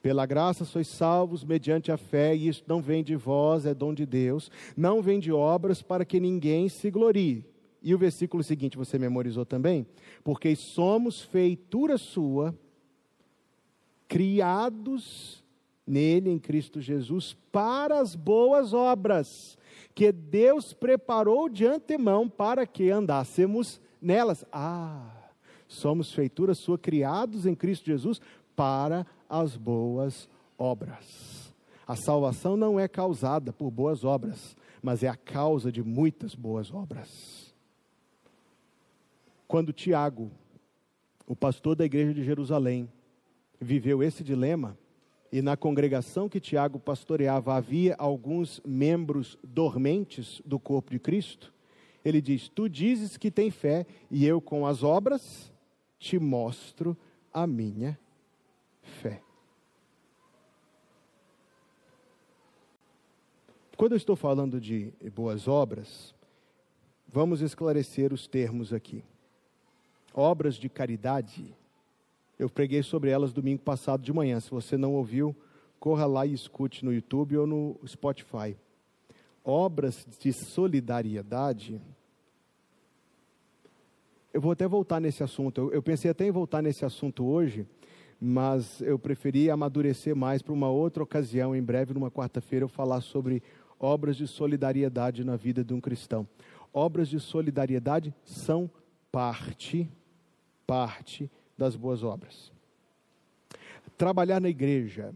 Pela 0.00 0.24
graça 0.24 0.64
sois 0.64 0.86
salvos 0.86 1.44
mediante 1.44 1.90
a 1.90 1.96
fé, 1.96 2.34
e 2.34 2.48
isso 2.48 2.62
não 2.66 2.80
vem 2.80 3.02
de 3.02 3.16
vós, 3.16 3.66
é 3.66 3.74
dom 3.74 3.92
de 3.92 4.06
Deus, 4.06 4.50
não 4.76 5.02
vem 5.02 5.18
de 5.18 5.32
obras 5.32 5.82
para 5.82 6.04
que 6.04 6.20
ninguém 6.20 6.68
se 6.68 6.90
glorie. 6.90 7.44
E 7.82 7.94
o 7.94 7.98
versículo 7.98 8.42
seguinte 8.42 8.76
você 8.76 8.98
memorizou 8.98 9.44
também? 9.44 9.86
Porque 10.24 10.54
somos 10.56 11.20
feitura 11.20 11.98
sua, 11.98 12.56
criados 14.06 15.44
nele, 15.86 16.30
em 16.30 16.38
Cristo 16.38 16.80
Jesus, 16.80 17.36
para 17.50 17.98
as 18.00 18.14
boas 18.14 18.72
obras, 18.72 19.58
que 19.94 20.12
Deus 20.12 20.72
preparou 20.72 21.48
de 21.48 21.66
antemão 21.66 22.28
para 22.28 22.66
que 22.66 22.90
andássemos 22.90 23.80
nelas. 24.00 24.44
Ah, 24.52 25.10
somos 25.66 26.12
feitura 26.12 26.54
sua, 26.54 26.78
criados 26.78 27.46
em 27.46 27.54
Cristo 27.54 27.86
Jesus 27.86 28.20
para 28.56 29.06
as 29.28 29.56
boas 29.56 30.28
obras. 30.56 31.54
A 31.86 31.96
salvação 31.96 32.56
não 32.56 32.78
é 32.78 32.86
causada 32.86 33.52
por 33.52 33.70
boas 33.70 34.04
obras, 34.04 34.56
mas 34.82 35.02
é 35.02 35.08
a 35.08 35.16
causa 35.16 35.72
de 35.72 35.82
muitas 35.82 36.34
boas 36.34 36.72
obras. 36.72 37.54
Quando 39.46 39.72
Tiago, 39.72 40.30
o 41.26 41.34
pastor 41.34 41.74
da 41.74 41.84
igreja 41.84 42.12
de 42.12 42.22
Jerusalém, 42.22 42.90
viveu 43.60 44.02
esse 44.02 44.22
dilema, 44.22 44.76
e 45.32 45.42
na 45.42 45.56
congregação 45.56 46.28
que 46.28 46.40
Tiago 46.40 46.78
pastoreava 46.78 47.54
havia 47.54 47.94
alguns 47.98 48.60
membros 48.64 49.38
dormentes 49.42 50.40
do 50.44 50.58
corpo 50.58 50.90
de 50.90 50.98
Cristo, 50.98 51.52
ele 52.08 52.20
diz: 52.20 52.48
Tu 52.48 52.68
dizes 52.68 53.16
que 53.16 53.30
tem 53.30 53.50
fé, 53.50 53.86
e 54.10 54.26
eu 54.26 54.40
com 54.40 54.66
as 54.66 54.82
obras 54.82 55.52
te 55.98 56.18
mostro 56.18 56.96
a 57.32 57.46
minha 57.46 57.98
fé. 58.82 59.22
Quando 63.76 63.92
eu 63.92 63.96
estou 63.96 64.16
falando 64.16 64.60
de 64.60 64.92
boas 65.14 65.46
obras, 65.46 66.12
vamos 67.06 67.40
esclarecer 67.40 68.12
os 68.12 68.26
termos 68.26 68.72
aqui. 68.72 69.04
Obras 70.12 70.56
de 70.56 70.68
caridade, 70.68 71.54
eu 72.36 72.50
preguei 72.50 72.82
sobre 72.82 73.10
elas 73.10 73.32
domingo 73.32 73.62
passado 73.62 74.02
de 74.02 74.12
manhã. 74.12 74.40
Se 74.40 74.50
você 74.50 74.76
não 74.76 74.94
ouviu, 74.94 75.34
corra 75.78 76.06
lá 76.06 76.26
e 76.26 76.34
escute 76.34 76.84
no 76.84 76.92
YouTube 76.92 77.36
ou 77.36 77.46
no 77.46 77.78
Spotify. 77.86 78.56
Obras 79.44 80.04
de 80.18 80.32
solidariedade. 80.32 81.80
Eu 84.32 84.40
vou 84.40 84.52
até 84.52 84.68
voltar 84.68 85.00
nesse 85.00 85.22
assunto. 85.22 85.60
Eu, 85.60 85.72
eu 85.72 85.82
pensei 85.82 86.10
até 86.10 86.26
em 86.26 86.30
voltar 86.30 86.62
nesse 86.62 86.84
assunto 86.84 87.24
hoje, 87.24 87.66
mas 88.20 88.80
eu 88.82 88.98
preferi 88.98 89.50
amadurecer 89.50 90.14
mais 90.14 90.42
para 90.42 90.52
uma 90.52 90.68
outra 90.68 91.02
ocasião. 91.02 91.56
Em 91.56 91.62
breve, 91.62 91.94
numa 91.94 92.10
quarta-feira, 92.10 92.64
eu 92.64 92.68
falar 92.68 93.00
sobre 93.00 93.42
obras 93.80 94.16
de 94.16 94.26
solidariedade 94.26 95.24
na 95.24 95.36
vida 95.36 95.64
de 95.64 95.72
um 95.72 95.80
cristão. 95.80 96.28
Obras 96.72 97.08
de 97.08 97.18
solidariedade 97.18 98.14
são 98.22 98.70
parte, 99.10 99.90
parte 100.66 101.30
das 101.56 101.74
boas 101.74 102.02
obras. 102.02 102.52
Trabalhar 103.96 104.40
na 104.40 104.48
igreja 104.48 105.14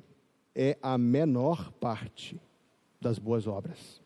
é 0.54 0.78
a 0.82 0.96
menor 0.96 1.70
parte 1.72 2.40
das 3.00 3.18
boas 3.18 3.46
obras. 3.46 4.00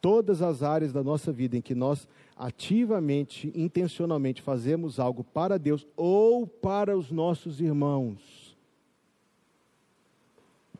Todas 0.00 0.42
as 0.42 0.62
áreas 0.62 0.92
da 0.92 1.02
nossa 1.02 1.32
vida 1.32 1.56
em 1.56 1.60
que 1.60 1.74
nós 1.74 2.08
ativamente, 2.38 3.52
intencionalmente 3.54 4.40
fazemos 4.40 5.00
algo 5.00 5.24
para 5.24 5.58
Deus 5.58 5.84
ou 5.96 6.46
para 6.46 6.96
os 6.96 7.10
nossos 7.10 7.60
irmãos, 7.60 8.56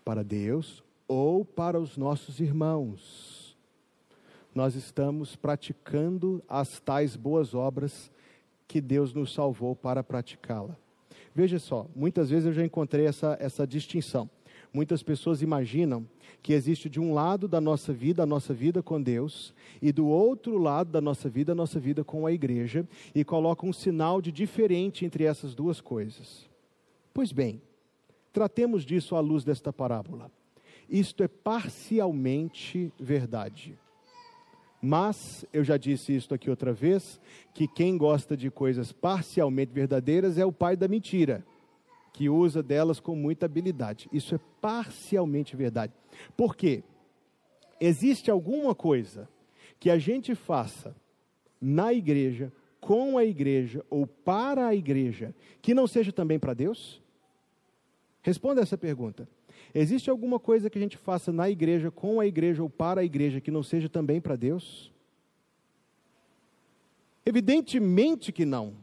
para 0.05 0.23
Deus 0.23 0.85
ou 1.09 1.45
para 1.45 1.81
os 1.81 1.97
nossos 1.97 2.39
irmãos. 2.39 3.57
Nós 4.55 4.77
estamos 4.77 5.35
praticando 5.35 6.43
as 6.49 6.79
tais 6.79 7.17
boas 7.17 7.55
obras 7.55 8.11
que 8.69 8.81
Deus 8.81 9.13
nos 9.13 9.35
salvou 9.35 9.75
para 9.75 10.05
praticá-la. 10.05 10.77
Veja 11.35 11.59
só, 11.59 11.87
muitas 11.95 12.31
vezes 12.31 12.47
eu 12.47 12.53
já 12.53 12.65
encontrei 12.65 13.07
essa, 13.07 13.37
essa 13.41 13.67
distinção. 13.67 14.31
Muitas 14.73 15.03
pessoas 15.03 15.43
imaginam 15.43 16.07
que 16.43 16.53
existe 16.53 16.89
de 16.89 17.01
um 17.01 17.13
lado 17.13 17.49
da 17.49 17.61
nossa 17.61 17.93
vida 17.93 18.23
a 18.23 18.27
nossa 18.27 18.53
vida 18.53 18.83
com 18.83 19.01
Deus 19.01 19.55
e 19.81 19.93
do 19.93 20.07
outro 20.07 20.59
lado 20.59 20.91
da 20.91 21.01
nossa 21.01 21.29
vida 21.29 21.53
a 21.53 21.55
nossa 21.55 21.81
vida 21.81 22.05
com 22.05 22.27
a 22.27 22.33
igreja 22.33 22.87
e 23.15 23.25
colocam 23.25 23.71
um 23.71 23.73
sinal 23.73 24.21
de 24.21 24.31
diferente 24.31 25.05
entre 25.05 25.25
essas 25.25 25.55
duas 25.55 25.81
coisas. 25.81 26.49
Pois 27.13 27.33
bem, 27.33 27.61
tratemos 28.33 28.85
disso 28.85 29.17
à 29.17 29.21
luz 29.21 29.43
desta 29.43 29.73
parábola. 29.73 30.31
Isto 30.89 31.23
é 31.23 31.29
parcialmente 31.29 32.93
verdade. 32.99 33.77
Mas, 34.81 35.45
eu 35.53 35.65
já 35.65 35.77
disse 35.77 36.15
isso 36.15 36.33
aqui 36.33 36.49
outra 36.49 36.73
vez, 36.73 37.21
que 37.53 37.67
quem 37.67 37.99
gosta 37.99 38.37
de 38.37 38.51
coisas 38.51 38.93
parcialmente 38.93 39.73
verdadeiras 39.73 40.39
é 40.39 40.47
o 40.47 40.53
pai 40.53 40.77
da 40.77 40.87
mentira, 40.87 41.45
que 42.19 42.29
usa 42.29 42.65
delas 42.65 42.99
com 42.99 43.15
muita 43.15 43.47
habilidade. 43.47 44.09
Isso 44.13 44.35
é 44.35 44.41
parcialmente 44.61 45.55
verdade. 45.55 45.93
Por 46.37 46.57
quê? 46.57 46.83
Existe 47.81 48.29
alguma 48.29 48.75
coisa 48.75 49.29
que 49.79 49.89
a 49.89 50.01
gente 50.01 50.35
faça 50.35 50.97
na 51.61 51.93
igreja, 51.93 52.53
com 52.81 53.17
a 53.19 53.25
igreja 53.25 53.87
ou 53.89 54.05
para 54.05 54.67
a 54.67 54.75
igreja, 54.75 55.33
que 55.63 55.73
não 55.73 55.87
seja 55.87 56.11
também 56.11 56.41
para 56.41 56.55
Deus? 56.55 57.01
Responda 58.21 58.63
essa 58.63 58.77
pergunta. 58.77 59.29
Existe 59.73 60.11
alguma 60.11 60.41
coisa 60.41 60.69
que 60.69 60.77
a 60.77 60.83
gente 60.83 60.97
faça 60.97 61.31
na 61.31 61.49
igreja, 61.49 61.89
com 61.89 62.19
a 62.19 62.27
igreja 62.27 62.65
ou 62.65 62.69
para 62.69 63.01
a 63.01 63.05
igreja 63.05 63.41
que 63.41 63.53
não 63.53 63.63
seja 63.63 63.89
também 63.89 64.21
para 64.21 64.35
Deus? 64.35 64.93
Evidentemente 67.25 68.33
que 68.33 68.45
não. 68.45 68.75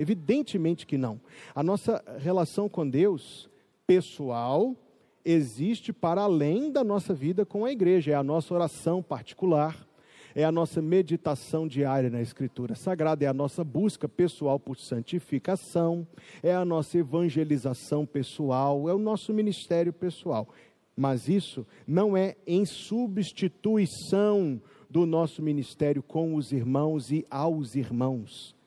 Evidentemente 0.00 0.86
que 0.86 0.96
não. 0.96 1.20
A 1.54 1.62
nossa 1.62 2.02
relação 2.18 2.70
com 2.70 2.88
Deus, 2.88 3.50
pessoal, 3.86 4.74
existe 5.22 5.92
para 5.92 6.22
além 6.22 6.72
da 6.72 6.82
nossa 6.82 7.12
vida 7.12 7.44
com 7.44 7.66
a 7.66 7.70
igreja, 7.70 8.12
é 8.12 8.14
a 8.14 8.22
nossa 8.22 8.54
oração 8.54 9.02
particular, 9.02 9.86
é 10.34 10.42
a 10.42 10.50
nossa 10.50 10.80
meditação 10.80 11.68
diária 11.68 12.08
na 12.08 12.22
Escritura 12.22 12.74
Sagrada, 12.74 13.26
é 13.26 13.28
a 13.28 13.34
nossa 13.34 13.62
busca 13.62 14.08
pessoal 14.08 14.58
por 14.58 14.78
santificação, 14.78 16.06
é 16.42 16.54
a 16.54 16.64
nossa 16.64 16.96
evangelização 16.96 18.06
pessoal, 18.06 18.88
é 18.88 18.94
o 18.94 18.98
nosso 18.98 19.34
ministério 19.34 19.92
pessoal. 19.92 20.48
Mas 20.96 21.28
isso 21.28 21.66
não 21.86 22.16
é 22.16 22.36
em 22.46 22.64
substituição 22.64 24.62
do 24.88 25.04
nosso 25.04 25.42
ministério 25.42 26.02
com 26.02 26.36
os 26.36 26.52
irmãos 26.52 27.12
e 27.12 27.26
aos 27.30 27.74
irmãos. 27.74 28.58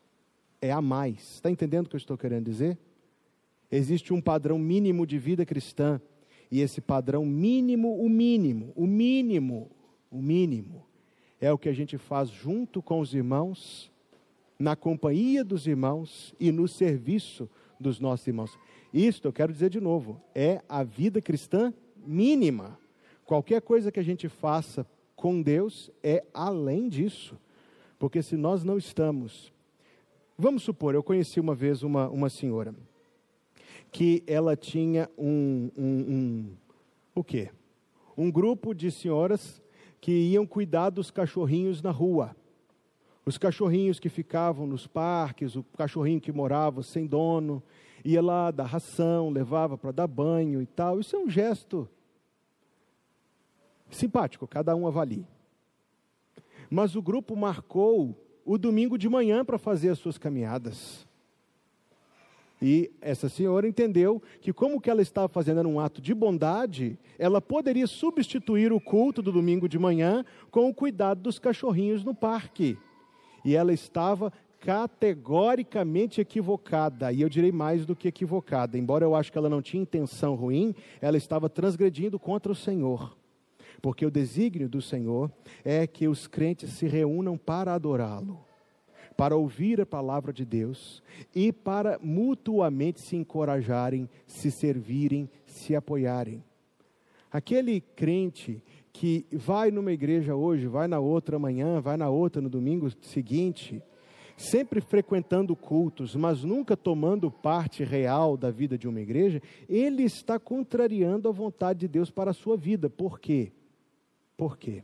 É 0.63 0.71
a 0.71 0.82
mais. 0.82 1.34
Está 1.34 1.52
entendendo 1.52 1.88
o 1.88 1.89
que 1.89 1.95
eu 1.97 1.99
estou 1.99 2.17
querendo 2.17 2.45
dizer? 2.45 2.78
Existe 3.69 4.13
um 4.13 4.21
padrão 4.21 4.58
mínimo 4.58 5.06
de 5.06 5.19
vida 5.19 5.45
cristã, 5.45 5.99
e 6.49 6.62
esse 6.62 6.80
padrão 6.80 7.26
mínimo, 7.26 8.02
o 8.02 8.08
mínimo, 8.08 8.71
o 8.73 8.88
mínimo, 8.88 9.69
o 10.10 10.21
mínimo, 10.21 10.86
é 11.41 11.52
o 11.52 11.58
que 11.58 11.67
a 11.67 11.73
gente 11.73 11.97
faz 11.97 12.30
junto 12.30 12.82
com 12.82 13.02
os 13.02 13.13
irmãos, 13.13 13.91
na 14.58 14.73
companhia 14.73 15.43
dos 15.43 15.67
irmãos 15.67 16.34
e 16.39 16.49
no 16.49 16.65
serviço 16.65 17.49
dos 17.78 17.99
nossos 17.99 18.26
irmãos. 18.26 18.58
Isto, 18.93 19.28
eu 19.28 19.34
quero 19.34 19.52
dizer 19.52 19.69
de 19.69 19.82
novo, 19.82 20.21
é 20.34 20.62
a 20.69 20.82
vida 20.82 21.21
cristã 21.21 21.73
mínima. 22.08 22.80
Qualquer 23.26 23.62
coisa 23.62 23.91
que 23.91 23.99
a 23.99 24.04
gente 24.04 24.30
faça 24.30 24.88
com 25.13 25.41
Deus 25.41 25.91
é 26.02 26.23
além 26.34 26.88
disso. 26.88 27.38
Porque 27.99 28.21
se 28.21 28.38
nós 28.38 28.63
não 28.63 28.78
estamos. 28.78 29.52
Vamos 30.38 30.63
supor, 30.63 30.96
eu 30.96 31.04
conheci 31.04 31.39
uma 31.39 31.54
vez 31.54 31.84
uma, 31.84 32.10
uma 32.10 32.28
senhora 32.28 32.74
que 33.91 34.24
ela 34.26 34.56
tinha 34.56 35.08
um, 35.15 35.69
um, 35.78 35.86
um 35.86 36.58
o 37.13 37.24
quê? 37.24 37.52
Um 38.17 38.32
grupo 38.32 38.74
de 38.74 38.89
senhoras 38.89 39.62
que 40.02 40.12
iam 40.12 40.48
cuidar 40.48 40.89
dos 40.89 41.12
cachorrinhos 41.12 41.84
na 41.84 41.91
rua. 41.91 42.36
Os 43.24 43.38
cachorrinhos 43.38 44.00
que 44.00 44.10
ficavam 44.10 44.65
nos 44.65 44.88
parques, 44.88 45.56
o 45.56 45.63
cachorrinho 45.78 46.19
que 46.19 46.32
morava 46.32 46.82
sem 46.82 47.06
dono, 47.06 47.62
ia 48.04 48.22
lá 48.22 48.50
dar 48.50 48.65
ração, 48.65 49.30
levava 49.30 49.78
para 49.78 49.91
dar 49.91 50.08
banho 50.08 50.62
e 50.62 50.65
tal. 50.65 51.00
Isso 51.00 51.15
é 51.15 51.19
um 51.19 51.30
gesto 51.30 51.88
simpático, 53.91 54.48
cada 54.48 54.76
um 54.76 54.88
avalie. 54.88 55.28
Mas 56.72 56.96
o 56.96 57.02
grupo 57.04 57.36
marcou 57.36 58.17
o 58.45 58.58
domingo 58.58 58.97
de 58.97 59.08
manhã 59.08 59.43
para 59.43 59.58
fazer 59.58 59.89
as 59.89 59.99
suas 59.99 60.17
caminhadas. 60.17 61.06
E 62.62 62.91
essa 63.01 63.27
senhora 63.27 63.67
entendeu 63.67 64.21
que, 64.39 64.53
como 64.53 64.79
que 64.79 64.89
ela 64.89 65.01
estava 65.01 65.27
fazendo 65.27 65.60
era 65.60 65.67
um 65.67 65.82
ato 65.82 66.01
de 66.01 66.13
bondade, 66.13 66.97
ela 67.19 67.41
poderia 67.41 67.86
substituir 67.86 68.71
o 68.71 68.79
culto 68.79 69.21
do 69.21 69.34
domingo 69.34 69.67
de 69.67 69.77
manhã 69.77 70.23
com 70.49 70.69
o 70.69 70.73
cuidado 70.73 71.21
dos 71.21 71.38
cachorrinhos 71.38 72.06
no 72.06 72.15
parque. 72.15 72.77
E 73.43 73.53
ela 73.53 73.73
estava 73.73 74.32
categoricamente 74.62 76.21
equivocada, 76.21 77.12
e 77.12 77.21
eu 77.21 77.27
direi 77.27 77.51
mais 77.51 77.86
do 77.86 77.97
que 77.97 78.08
equivocada, 78.08 78.77
embora 78.77 79.03
eu 79.03 79.13
acho 79.13 79.29
que 79.29 79.38
ela 79.38 79.49
não 79.49 79.62
tinha 79.62 79.84
intenção 79.84 80.36
ruim, 80.36 80.73
ela 81.01 81.17
estava 81.17 81.49
transgredindo 81.49 82.17
contra 82.17 82.49
o 82.49 82.56
Senhor. 82.56 83.13
Porque 83.84 84.06
o 84.06 84.10
desígnio 84.10 84.69
do 84.69 84.82
Senhor 84.82 85.30
é 85.62 85.86
que 85.86 86.08
os 86.08 86.26
crentes 86.26 86.72
se 86.72 86.88
reúnam 86.88 87.38
para 87.38 87.74
adorá-lo 87.76 88.39
para 89.15 89.36
ouvir 89.36 89.80
a 89.80 89.86
palavra 89.86 90.34
de 90.34 90.43
Deus 90.43 91.04
e 91.36 91.54
para 91.54 92.00
mutuamente 92.02 93.00
se 93.00 93.15
encorajarem, 93.15 94.10
se 94.26 94.50
servirem, 94.50 95.30
se 95.46 95.76
apoiarem. 95.76 96.43
Aquele 97.32 97.80
crente 97.80 98.60
que 98.91 99.24
vai 99.32 99.69
numa 99.69 99.91
igreja 99.91 100.36
hoje, 100.36 100.65
vai 100.65 100.88
na 100.88 101.00
outra 101.00 101.36
amanhã, 101.36 101.80
vai 101.80 101.96
na 101.96 102.10
outra 102.10 102.41
no 102.41 102.50
domingo 102.50 102.89
seguinte, 103.02 103.84
sempre 104.36 104.82
frequentando 104.82 105.56
cultos, 105.56 106.15
mas 106.15 106.43
nunca 106.43 106.76
tomando 106.76 107.30
parte 107.30 107.84
real 107.84 108.36
da 108.36 108.50
vida 108.50 108.80
de 108.80 108.88
uma 108.88 109.00
igreja, 109.00 109.39
ele 109.69 110.02
está 110.02 110.39
contrariando 110.39 111.30
a 111.30 111.32
vontade 111.32 111.82
de 111.82 111.88
Deus 111.88 112.10
para 112.10 112.32
a 112.32 112.34
sua 112.34 112.58
vida. 112.58 112.89
Por 112.89 113.19
quê? 113.19 113.52
Por 114.38 114.58
quê? 114.58 114.84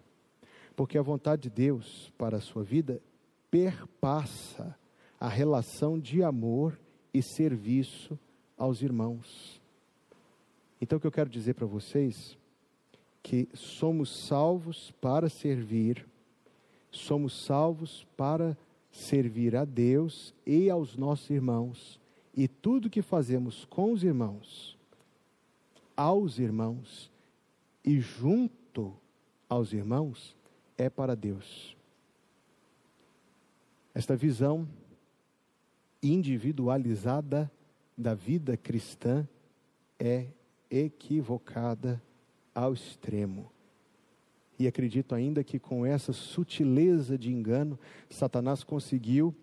Porque 0.76 0.98
a 0.98 1.02
vontade 1.02 1.44
de 1.44 1.50
Deus 1.50 2.12
para 2.18 2.38
a 2.38 2.42
sua 2.42 2.64
vida 2.64 3.02
perpassa 3.50 4.78
a 5.20 5.28
relação 5.28 6.00
de 6.00 6.24
amor 6.24 6.80
e 7.14 7.22
serviço 7.22 8.18
aos 8.58 8.82
irmãos. 8.82 9.62
Então, 10.82 10.98
o 10.98 11.02
que 11.02 11.08
eu 11.08 11.12
quero 11.12 11.30
dizer 11.30 11.56
para 11.56 11.66
vocês 11.66 12.38
que 13.22 13.50
somos 13.54 14.28
salvos 14.28 14.92
para 15.02 15.28
servir, 15.28 16.08
somos 16.92 17.44
salvos 17.44 18.08
para 18.16 18.58
servir 18.92 19.56
a 19.56 19.66
Deus 19.66 20.34
e 20.46 20.70
aos 20.70 20.96
nossos 20.96 21.30
irmãos, 21.30 22.00
e 22.36 22.48
tudo 22.48 22.90
que 22.90 23.02
fazemos 23.02 23.66
com 23.66 23.92
os 23.92 24.04
irmãos, 24.04 24.78
aos 25.96 26.40
irmãos 26.40 27.12
e 27.84 28.00
junto 28.00 28.94
aos 29.50 29.74
irmãos 29.74 30.38
é 30.78 30.90
para 30.90 31.16
Deus. 31.16 31.76
Esta 33.94 34.16
visão 34.16 34.68
individualizada 36.02 37.52
da 37.98 38.14
vida 38.14 38.56
cristã 38.56 39.28
é 40.00 40.28
equivocada 40.70 42.02
ao 42.54 42.74
extremo. 42.74 43.52
E 44.58 44.68
acredito 44.68 45.16
ainda 45.16 45.44
que 45.44 45.58
com 45.58 45.86
essa 45.86 46.14
sutileza 46.14 47.18
de 47.18 47.32
engano, 47.32 47.80
Satanás 48.10 48.64
conseguiu 48.64 49.36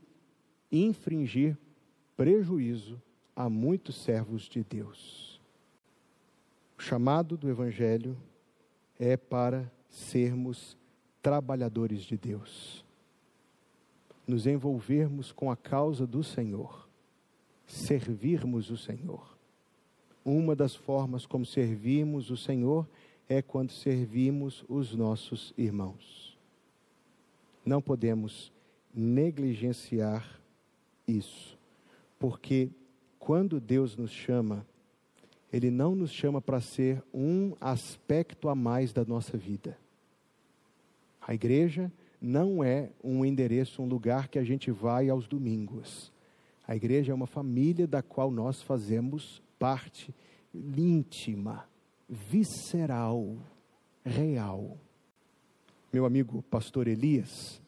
infringir 0.70 1.56
prejuízo 2.16 3.00
a 3.34 3.48
muitos 3.50 3.96
servos 3.96 4.42
de 4.42 4.62
Deus. 4.62 5.40
O 6.78 6.82
chamado 6.82 7.36
do 7.36 7.48
Evangelho 7.48 8.16
é 8.98 9.16
para 9.16 9.70
sermos 9.88 10.76
trabalhadores 11.22 12.02
de 12.02 12.16
Deus, 12.16 12.84
nos 14.26 14.46
envolvermos 14.46 15.32
com 15.32 15.50
a 15.50 15.56
causa 15.56 16.06
do 16.06 16.22
Senhor, 16.22 16.88
servirmos 17.66 18.70
o 18.70 18.76
Senhor. 18.76 19.36
Uma 20.24 20.56
das 20.56 20.74
formas 20.74 21.26
como 21.26 21.44
servimos 21.44 22.30
o 22.30 22.36
Senhor 22.36 22.88
é 23.28 23.40
quando 23.42 23.72
servimos 23.72 24.64
os 24.68 24.94
nossos 24.94 25.52
irmãos. 25.56 26.36
Não 27.64 27.82
podemos 27.82 28.52
negligenciar 28.94 30.40
isso, 31.06 31.58
porque 32.18 32.70
quando 33.18 33.60
Deus 33.60 33.96
nos 33.96 34.10
chama, 34.10 34.66
Ele 35.52 35.70
não 35.70 35.94
nos 35.94 36.12
chama 36.12 36.40
para 36.40 36.60
ser 36.60 37.02
um 37.12 37.54
aspecto 37.60 38.48
a 38.48 38.54
mais 38.54 38.92
da 38.92 39.04
nossa 39.04 39.36
vida. 39.36 39.78
A 41.20 41.34
igreja 41.34 41.90
não 42.20 42.62
é 42.62 42.90
um 43.02 43.24
endereço, 43.24 43.82
um 43.82 43.88
lugar 43.88 44.28
que 44.28 44.38
a 44.38 44.44
gente 44.44 44.70
vai 44.70 45.08
aos 45.08 45.26
domingos. 45.26 46.12
A 46.66 46.74
igreja 46.74 47.12
é 47.12 47.14
uma 47.14 47.26
família 47.26 47.86
da 47.86 48.02
qual 48.02 48.30
nós 48.30 48.62
fazemos 48.62 49.42
parte 49.58 50.14
íntima 50.54 51.68
visceral, 52.08 53.36
real. 54.04 54.76
Meu 55.92 56.04
amigo 56.04 56.42
pastor 56.42 56.88
Elias, 56.88 57.60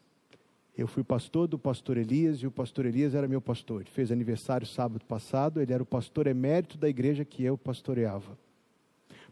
eu 0.79 0.87
fui 0.87 1.03
pastor 1.03 1.47
do 1.47 1.59
pastor 1.59 1.97
Elias 1.97 2.37
e 2.37 2.47
o 2.47 2.51
pastor 2.51 2.85
Elias 2.85 3.13
era 3.13 3.27
meu 3.27 3.41
pastor. 3.41 3.81
Ele 3.81 3.89
fez 3.89 4.11
aniversário 4.11 4.65
sábado 4.65 5.03
passado, 5.05 5.61
ele 5.61 5.73
era 5.73 5.83
o 5.83 5.85
pastor 5.85 6.27
emérito 6.27 6.77
da 6.77 6.87
igreja 6.87 7.25
que 7.25 7.43
eu 7.43 7.57
pastoreava. 7.57 8.37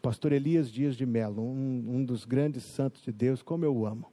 Pastor 0.01 0.31
Elias 0.31 0.71
Dias 0.71 0.95
de 0.95 1.05
Melo, 1.05 1.41
um, 1.41 1.97
um 1.97 2.05
dos 2.05 2.25
grandes 2.25 2.63
santos 2.63 3.01
de 3.01 3.11
Deus, 3.11 3.41
como 3.41 3.65
eu 3.65 3.75
o 3.75 3.85
amo. 3.85 4.11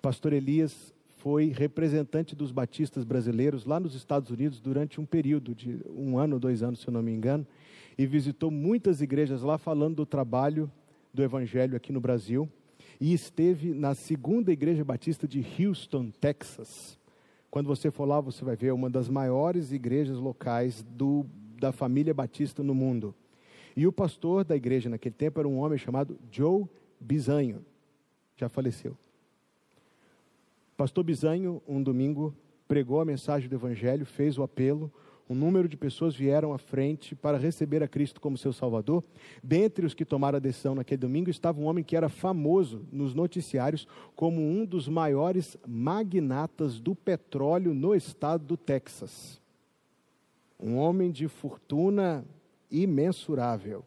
Pastor 0.00 0.32
Elias 0.32 0.92
foi 1.18 1.48
representante 1.48 2.34
dos 2.34 2.50
batistas 2.50 3.04
brasileiros 3.04 3.64
lá 3.64 3.78
nos 3.78 3.94
Estados 3.94 4.30
Unidos 4.30 4.60
durante 4.60 5.00
um 5.00 5.06
período 5.06 5.54
de 5.54 5.78
um 5.88 6.18
ano, 6.18 6.40
dois 6.40 6.62
anos, 6.62 6.80
se 6.80 6.88
eu 6.88 6.92
não 6.92 7.02
me 7.02 7.12
engano 7.12 7.46
e 7.96 8.06
visitou 8.06 8.50
muitas 8.50 9.00
igrejas 9.00 9.42
lá 9.42 9.58
falando 9.58 9.96
do 9.96 10.06
trabalho 10.06 10.70
do 11.12 11.22
Evangelho 11.22 11.76
aqui 11.76 11.92
no 11.92 12.00
Brasil. 12.00 12.48
E 13.00 13.12
esteve 13.12 13.74
na 13.74 13.94
segunda 13.94 14.52
igreja 14.52 14.84
batista 14.84 15.26
de 15.26 15.44
Houston, 15.58 16.10
Texas. 16.10 16.98
Quando 17.50 17.66
você 17.66 17.90
for 17.90 18.04
lá, 18.04 18.20
você 18.20 18.44
vai 18.44 18.56
ver 18.56 18.72
uma 18.72 18.88
das 18.88 19.08
maiores 19.08 19.72
igrejas 19.72 20.18
locais 20.18 20.82
do, 20.82 21.26
da 21.58 21.72
família 21.72 22.14
batista 22.14 22.62
no 22.62 22.74
mundo. 22.74 23.14
E 23.76 23.86
o 23.86 23.92
pastor 23.92 24.44
da 24.44 24.56
igreja 24.56 24.88
naquele 24.88 25.14
tempo 25.14 25.38
era 25.40 25.48
um 25.48 25.58
homem 25.58 25.78
chamado 25.78 26.18
Joe 26.30 26.66
Bizanho. 27.00 27.64
Já 28.36 28.48
faleceu. 28.48 28.96
Pastor 30.76 31.04
Bizanho, 31.04 31.62
um 31.66 31.82
domingo, 31.82 32.34
pregou 32.66 33.00
a 33.00 33.04
mensagem 33.04 33.48
do 33.48 33.54
Evangelho, 33.54 34.06
fez 34.06 34.38
o 34.38 34.42
apelo 34.42 34.92
um 35.32 35.34
número 35.34 35.66
de 35.66 35.78
pessoas 35.78 36.14
vieram 36.14 36.52
à 36.52 36.58
frente 36.58 37.14
para 37.14 37.38
receber 37.38 37.82
a 37.82 37.88
Cristo 37.88 38.20
como 38.20 38.36
seu 38.36 38.52
Salvador. 38.52 39.02
Dentre 39.42 39.86
os 39.86 39.94
que 39.94 40.04
tomaram 40.04 40.36
a 40.36 40.40
decisão 40.40 40.74
naquele 40.74 40.98
domingo 40.98 41.30
estava 41.30 41.58
um 41.58 41.64
homem 41.64 41.82
que 41.82 41.96
era 41.96 42.10
famoso 42.10 42.86
nos 42.92 43.14
noticiários 43.14 43.88
como 44.14 44.42
um 44.42 44.66
dos 44.66 44.88
maiores 44.88 45.56
magnatas 45.66 46.78
do 46.78 46.94
petróleo 46.94 47.72
no 47.72 47.94
estado 47.94 48.44
do 48.44 48.56
Texas. 48.58 49.40
Um 50.60 50.76
homem 50.76 51.10
de 51.10 51.26
fortuna 51.28 52.24
imensurável. 52.70 53.84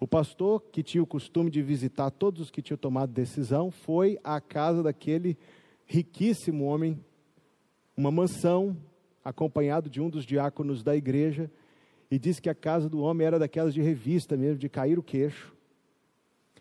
O 0.00 0.06
pastor, 0.06 0.62
que 0.72 0.82
tinha 0.82 1.02
o 1.02 1.06
costume 1.06 1.48
de 1.48 1.62
visitar 1.62 2.10
todos 2.10 2.40
os 2.40 2.50
que 2.50 2.62
tinham 2.62 2.78
tomado 2.78 3.12
decisão, 3.12 3.70
foi 3.70 4.18
à 4.24 4.40
casa 4.40 4.82
daquele 4.82 5.38
riquíssimo 5.86 6.64
homem, 6.64 6.98
uma 7.96 8.10
mansão 8.10 8.76
acompanhado 9.24 9.90
de 9.90 10.00
um 10.00 10.08
dos 10.08 10.24
diáconos 10.24 10.82
da 10.82 10.96
igreja, 10.96 11.50
e 12.10 12.18
disse 12.18 12.40
que 12.40 12.48
a 12.48 12.54
casa 12.54 12.88
do 12.88 13.00
homem 13.00 13.26
era 13.26 13.38
daquelas 13.38 13.74
de 13.74 13.82
revista 13.82 14.36
mesmo, 14.36 14.58
de 14.58 14.68
cair 14.68 14.98
o 14.98 15.02
queixo. 15.02 15.54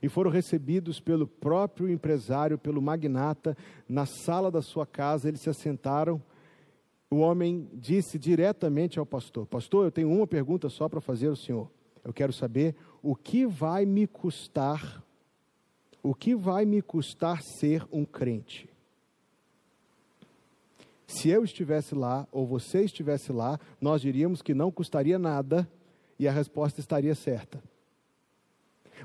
E 0.01 0.09
foram 0.09 0.29
recebidos 0.29 0.99
pelo 0.99 1.25
próprio 1.25 1.89
empresário, 1.89 2.57
pelo 2.57 2.81
magnata, 2.81 3.57
na 3.87 4.05
sala 4.05 4.51
da 4.51 4.61
sua 4.61 4.85
casa, 4.85 5.27
eles 5.27 5.41
se 5.41 5.49
assentaram. 5.49 6.21
O 7.09 7.17
homem 7.17 7.67
disse 7.73 8.19
diretamente 8.19 8.99
ao 8.99 9.05
pastor: 9.05 9.47
Pastor, 9.47 9.85
eu 9.85 9.91
tenho 9.91 10.11
uma 10.11 10.27
pergunta 10.27 10.69
só 10.69 10.87
para 10.87 11.01
fazer 11.01 11.27
ao 11.27 11.35
senhor. 11.35 11.71
Eu 12.03 12.13
quero 12.13 12.31
saber 12.31 12.75
o 13.01 13.15
que 13.15 13.45
vai 13.45 13.85
me 13.85 14.05
custar, 14.05 15.03
o 16.03 16.13
que 16.13 16.35
vai 16.35 16.65
me 16.65 16.81
custar 16.81 17.41
ser 17.41 17.85
um 17.91 18.05
crente? 18.05 18.69
Se 21.07 21.29
eu 21.29 21.45
estivesse 21.45 21.95
lá, 21.95 22.27
ou 22.33 22.45
você 22.45 22.83
estivesse 22.83 23.31
lá, 23.31 23.57
nós 23.79 24.01
diríamos 24.01 24.41
que 24.41 24.53
não 24.53 24.69
custaria 24.69 25.17
nada 25.17 25.67
e 26.19 26.27
a 26.27 26.31
resposta 26.31 26.81
estaria 26.81 27.15
certa. 27.15 27.63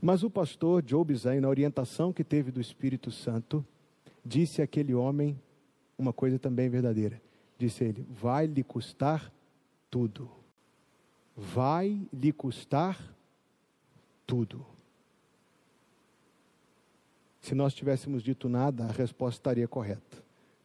Mas 0.01 0.25
o 0.25 0.31
pastor 0.31 0.83
Joe 0.85 1.05
Bizan, 1.05 1.41
na 1.41 1.49
orientação 1.49 2.13
que 2.13 2.25
teve 2.25 2.51
do 2.51 2.61
Espírito 2.61 3.13
Santo, 3.13 3.65
disse 4.25 4.61
àquele 4.61 4.93
homem 4.93 5.41
uma 5.97 6.13
coisa 6.13 6.41
também 6.41 6.69
verdadeira. 6.69 7.23
Disse 7.57 7.85
ele: 7.85 8.05
vai 8.11 8.47
lhe 8.47 8.65
custar 8.65 9.33
tudo. 9.89 10.29
Vai 11.37 12.01
lhe 12.13 12.33
custar 12.33 13.15
tudo. 14.27 14.67
Se 17.41 17.55
nós 17.55 17.75
tivéssemos 17.75 18.23
dito 18.23 18.49
nada, 18.49 18.87
a 18.87 18.93
resposta 18.93 19.39
estaria 19.39 19.69
correta 19.69 20.23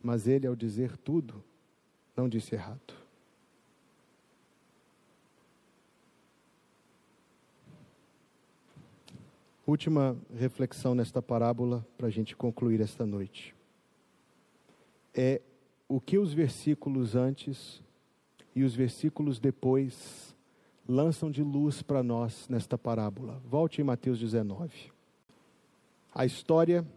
mas 0.08 0.26
ele, 0.26 0.48
ao 0.48 0.56
dizer 0.56 0.96
tudo, 0.96 1.43
não 2.15 2.30
disse 2.30 2.56
errado. 2.56 2.93
Última 9.65 10.17
reflexão 10.34 10.96
nesta 10.96 11.22
parábola 11.22 11.86
para 11.98 12.08
a 12.08 12.10
gente 12.10 12.38
concluir 12.38 12.80
esta 12.80 13.06
noite. 13.06 13.54
É 15.13 15.41
o 15.89 16.00
que 16.00 16.17
os 16.17 16.32
versículos 16.32 17.13
antes 17.13 17.84
e 18.56 18.63
os 18.63 18.74
versículos 18.74 19.41
depois 19.41 20.34
lançam 20.88 21.30
de 21.30 21.43
luz 21.43 21.82
para 21.82 22.02
nós 22.02 22.48
nesta 22.48 22.78
parábola. 22.78 23.41
Volte 23.43 23.82
em 23.82 23.84
Mateus 23.84 24.17
19. 24.17 24.72
A 26.15 26.26
história 26.26 26.88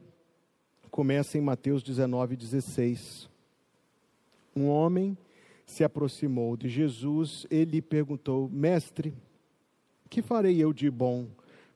começa 0.91 1.39
em 1.39 1.41
Mateus 1.41 1.83
19, 1.83 2.37
16. 2.37 3.29
Um 4.55 4.69
homem 4.69 5.17
se 5.65 5.85
aproximou 5.85 6.57
de 6.57 6.69
Jesus 6.69 7.47
e 7.51 7.65
lhe 7.65 7.81
perguntou: 7.81 8.49
Mestre, 8.49 9.15
que 10.09 10.21
farei 10.21 10.59
eu 10.59 10.73
de 10.73 10.91
bom 10.91 11.29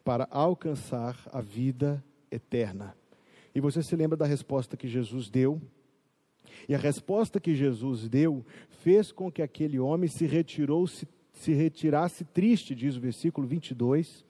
para 0.05 0.27
alcançar 0.31 1.17
a 1.33 1.41
vida 1.41 2.05
eterna? 2.31 2.95
E 3.55 3.61
você 3.61 3.83
se 3.83 3.95
lembra 3.95 4.17
da 4.17 4.27
resposta 4.27 4.77
que 4.77 4.89
Jesus 4.89 5.31
deu? 5.31 5.63
E 6.69 6.75
a 6.75 6.79
resposta 6.79 7.39
que 7.39 7.55
Jesus 7.55 8.09
deu 8.09 8.45
fez 8.83 9.13
com 9.13 9.31
que 9.31 9.43
aquele 9.43 9.79
homem 9.79 10.09
se 10.09 10.27
retirou, 10.27 10.87
se, 10.87 11.07
se 11.33 11.53
retirasse 11.53 12.25
triste, 12.25 12.75
diz 12.75 12.97
o 12.97 13.01
versículo 13.01 13.47
22, 13.47 14.25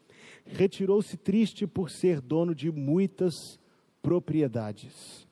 retirou-se 0.45 1.17
triste 1.17 1.67
por 1.67 1.91
ser 1.91 2.21
dono 2.21 2.55
de 2.55 2.71
muitas 2.71 3.59
propriedades. 4.05 5.27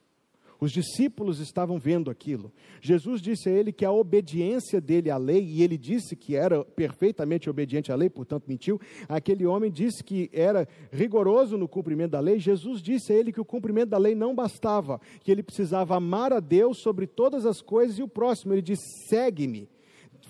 Os 0.59 0.71
discípulos 0.71 1.41
estavam 1.41 1.77
vendo 1.77 2.09
aquilo. 2.09 2.53
Jesus 2.81 3.21
disse 3.21 3.49
a 3.49 3.53
ele 3.53 3.73
que 3.73 3.85
a 3.85 3.91
obediência 3.91 4.81
dele 4.81 5.11
à 5.11 5.17
lei, 5.17 5.45
e 5.45 5.61
ele 5.61 5.77
disse 5.77 6.15
que 6.17 6.37
era 6.37 6.65
perfeitamente 6.65 7.51
obediente 7.51 7.93
à 7.93 7.97
lei, 7.97 8.09
portanto 8.09 8.45
mentiu. 8.47 8.81
Aquele 9.09 9.45
homem 9.45 9.71
disse 9.71 10.03
que 10.03 10.31
era 10.33 10.67
rigoroso 10.91 11.59
no 11.59 11.69
cumprimento 11.69 12.13
da 12.13 12.21
lei. 12.21 12.39
Jesus 12.39 12.81
disse 12.81 13.13
a 13.13 13.17
ele 13.17 13.33
que 13.33 13.41
o 13.41 13.45
cumprimento 13.45 13.91
da 13.91 13.99
lei 13.99 14.15
não 14.15 14.35
bastava, 14.35 15.01
que 15.23 15.31
ele 15.31 15.43
precisava 15.43 15.97
amar 15.97 16.33
a 16.33 16.39
Deus 16.41 16.79
sobre 16.81 17.09
todas 17.09 17.45
as 17.45 17.61
coisas 17.61 17.99
e 17.99 18.03
o 18.03 18.09
próximo. 18.09 18.55
Ele 18.55 18.63
disse: 18.63 18.85
segue-me. 19.09 19.69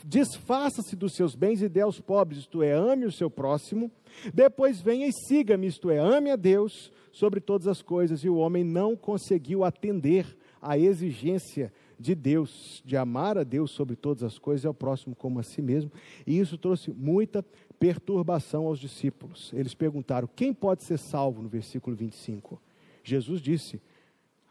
Desfaça-se 0.05 0.96
dos 0.96 1.14
seus 1.14 1.35
bens 1.37 1.61
e 1.61 1.68
dê 1.68 1.83
aos 1.83 2.00
pobres, 2.00 2.40
isto 2.40 2.62
é, 2.62 2.72
ame 2.72 3.05
o 3.05 3.12
seu 3.12 3.31
próximo. 3.31 3.90
Depois 4.33 4.81
venha 4.81 5.07
e 5.07 5.12
siga-me, 5.12 5.66
isto 5.66 5.90
é, 5.90 5.98
ame 5.98 6.31
a 6.31 6.37
Deus 6.37 6.90
sobre 7.12 7.40
todas 7.40 7.68
as 7.68 7.83
coisas, 7.83 8.25
e 8.25 8.29
o 8.29 8.37
homem 8.37 8.64
não 8.64 8.96
conseguiu 8.96 9.62
atender 9.62 10.37
à 10.61 10.77
exigência 10.77 11.72
de 11.98 12.14
Deus, 12.14 12.83
de 12.85 12.96
amar 12.96 13.38
a 13.38 13.44
Deus 13.44 13.70
sobre 13.70 13.94
todas 13.94 14.25
as 14.25 14.38
coisas 14.38 14.64
e 14.64 14.66
ao 14.66 14.75
próximo 14.75 15.14
como 15.14 15.38
a 15.38 15.42
si 15.44 15.62
mesmo, 15.62 15.92
e 16.27 16.38
isso 16.38 16.59
trouxe 16.59 16.90
muita 16.90 17.44
perturbação 17.79 18.66
aos 18.66 18.81
discípulos. 18.81 19.53
Eles 19.55 19.75
perguntaram: 19.75 20.29
quem 20.35 20.53
pode 20.53 20.83
ser 20.83 20.98
salvo? 20.98 21.42
No 21.42 21.48
versículo 21.48 21.94
25. 21.94 22.61
Jesus 23.05 23.40
disse: 23.40 23.81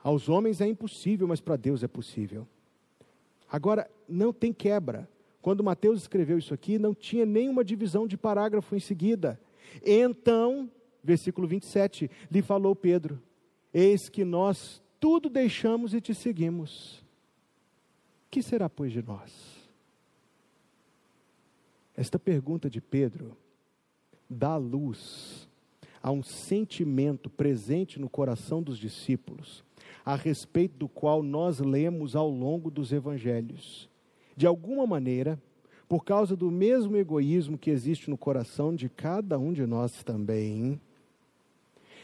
aos 0.03 0.29
homens 0.29 0.61
é 0.61 0.67
impossível, 0.67 1.27
mas 1.27 1.39
para 1.39 1.55
Deus 1.55 1.83
é 1.83 1.87
possível. 1.87 2.47
Agora, 3.51 3.89
não 4.07 4.33
tem 4.33 4.51
quebra. 4.51 5.07
Quando 5.41 5.63
Mateus 5.63 6.01
escreveu 6.01 6.37
isso 6.37 6.53
aqui, 6.53 6.79
não 6.79 6.93
tinha 6.93 7.25
nenhuma 7.25 7.63
divisão 7.63 8.07
de 8.07 8.17
parágrafo 8.17 8.75
em 8.75 8.79
seguida. 8.79 9.39
Então, 9.85 10.69
versículo 11.03 11.47
27, 11.47 12.09
lhe 12.29 12.41
falou 12.41 12.75
Pedro: 12.75 13.21
Eis 13.73 14.09
que 14.09 14.23
nós 14.23 14.81
tudo 14.99 15.29
deixamos 15.29 15.93
e 15.93 16.01
te 16.01 16.13
seguimos. 16.13 17.03
Que 18.29 18.41
será, 18.41 18.69
pois, 18.69 18.93
de 18.93 19.01
nós? 19.01 19.61
Esta 21.95 22.17
pergunta 22.17 22.69
de 22.69 22.79
Pedro 22.79 23.35
dá 24.29 24.55
luz 24.55 25.49
a 26.01 26.11
um 26.11 26.23
sentimento 26.23 27.29
presente 27.29 27.99
no 27.99 28.09
coração 28.09 28.63
dos 28.63 28.77
discípulos, 28.77 29.63
a 30.03 30.15
respeito 30.15 30.77
do 30.77 30.87
qual 30.87 31.21
nós 31.21 31.59
lemos 31.59 32.15
ao 32.15 32.29
longo 32.29 32.71
dos 32.71 32.91
evangelhos. 32.91 33.89
De 34.35 34.47
alguma 34.47 34.87
maneira, 34.87 35.39
por 35.87 36.05
causa 36.05 36.35
do 36.35 36.49
mesmo 36.49 36.95
egoísmo 36.95 37.57
que 37.57 37.69
existe 37.69 38.09
no 38.09 38.17
coração 38.17 38.73
de 38.73 38.87
cada 38.87 39.37
um 39.37 39.51
de 39.51 39.65
nós 39.65 40.03
também, 40.03 40.79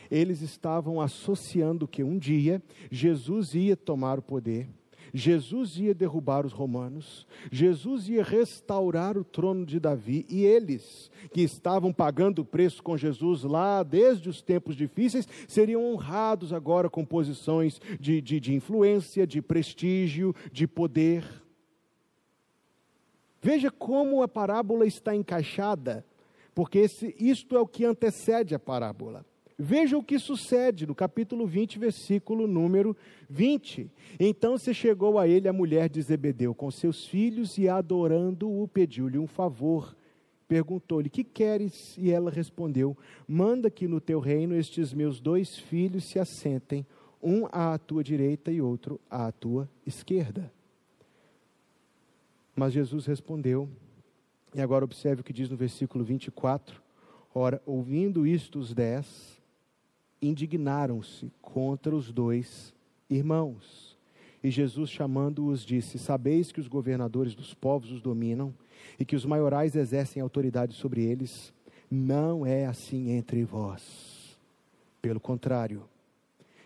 eles 0.10 0.42
estavam 0.42 1.02
associando 1.02 1.88
que 1.88 2.04
um 2.04 2.18
dia 2.18 2.62
Jesus 2.92 3.54
ia 3.54 3.76
tomar 3.76 4.20
o 4.20 4.22
poder, 4.22 4.68
Jesus 5.14 5.78
ia 5.78 5.94
derrubar 5.94 6.46
os 6.46 6.54
romanos, 6.54 7.26
Jesus 7.52 8.10
ia 8.10 8.24
restaurar 8.24 9.18
o 9.18 9.24
trono 9.24 9.66
de 9.66 9.80
Davi 9.80 10.26
e 10.30 10.44
eles, 10.44 11.10
que 11.32 11.42
estavam 11.42 11.94
pagando 11.94 12.40
o 12.40 12.46
preço 12.46 12.84
com 12.84 12.98
Jesus 12.98 13.44
lá 13.44 13.84
desde 13.84 14.30
os 14.30 14.42
tempos 14.42 14.76
difíceis, 14.76 15.28
seriam 15.48 15.94
honrados 15.94 16.52
agora 16.52 16.90
com 16.90 17.06
posições 17.06 17.80
de, 18.00 18.22
de, 18.22 18.40
de 18.40 18.54
influência, 18.54 19.26
de 19.26 19.42
prestígio, 19.42 20.36
de 20.52 20.68
poder. 20.68 21.24
Veja 23.42 23.72
como 23.72 24.22
a 24.22 24.28
parábola 24.28 24.86
está 24.86 25.16
encaixada, 25.16 26.06
porque 26.54 26.80
esse, 26.80 27.16
isto 27.20 27.56
é 27.56 27.60
o 27.60 27.68
que 27.68 27.86
antecede 27.86 28.56
a 28.56 28.60
parábola. 28.60 29.26
Veja 29.60 29.98
o 29.98 30.04
que 30.04 30.20
sucede 30.20 30.86
no 30.86 30.94
capítulo 30.94 31.48
20, 31.48 31.80
versículo 31.80 32.46
número 32.46 32.96
20. 33.28 33.90
Então 34.20 34.56
se 34.56 34.72
chegou 34.72 35.18
a 35.18 35.28
ele 35.28 35.48
a 35.48 35.54
mulher 35.54 35.90
de 35.90 36.00
Zebedeu 36.00 36.54
com 36.54 36.70
seus 36.70 37.08
filhos 37.08 37.58
e, 37.58 37.68
adorando-o, 37.68 38.68
pediu-lhe 38.68 39.18
um 39.18 39.26
favor. 39.26 39.98
Perguntou-lhe: 40.48 41.10
Que 41.10 41.24
queres? 41.24 41.98
E 41.98 42.12
ela 42.12 42.30
respondeu: 42.30 42.96
Manda 43.28 43.72
que 43.72 43.88
no 43.88 44.00
teu 44.00 44.20
reino 44.20 44.54
estes 44.54 44.94
meus 44.94 45.20
dois 45.20 45.58
filhos 45.58 46.04
se 46.04 46.20
assentem, 46.20 46.86
um 47.22 47.48
à 47.52 47.80
tua 47.80 48.04
direita 48.04 48.52
e 48.52 48.62
outro 48.62 49.02
à 49.10 49.32
tua 49.32 49.68
esquerda. 49.88 50.54
Mas 52.56 52.74
Jesus 52.74 53.08
respondeu, 53.08 53.68
e 54.54 54.62
agora 54.62 54.86
observe 54.86 55.22
o 55.22 55.24
que 55.24 55.34
diz 55.34 55.50
no 55.50 55.58
versículo 55.58 56.04
24: 56.04 56.80
Ora, 57.34 57.60
ouvindo 57.66 58.28
isto, 58.28 58.60
os 58.60 58.72
dez 58.72 59.37
indignaram-se 60.22 61.32
contra 61.42 61.96
os 61.96 62.12
dois 62.12 62.74
irmãos. 63.10 63.98
E 64.44 64.52
Jesus, 64.52 64.90
chamando-os, 64.90 65.66
disse: 65.66 65.98
Sabeis 65.98 66.52
que 66.52 66.60
os 66.60 66.68
governadores 66.68 67.36
dos 67.36 67.54
povos 67.54 67.92
os 67.92 68.02
dominam 68.02 68.54
e 69.00 69.06
que 69.06 69.16
os 69.16 69.26
maiorais 69.26 69.76
exercem 69.76 70.22
autoridade 70.22 70.74
sobre 70.74 71.04
eles? 71.04 71.54
Não 71.90 72.46
é 72.46 72.66
assim 72.66 73.12
entre 73.12 73.44
vós. 73.44 74.38
Pelo 75.02 75.20
contrário, 75.20 75.84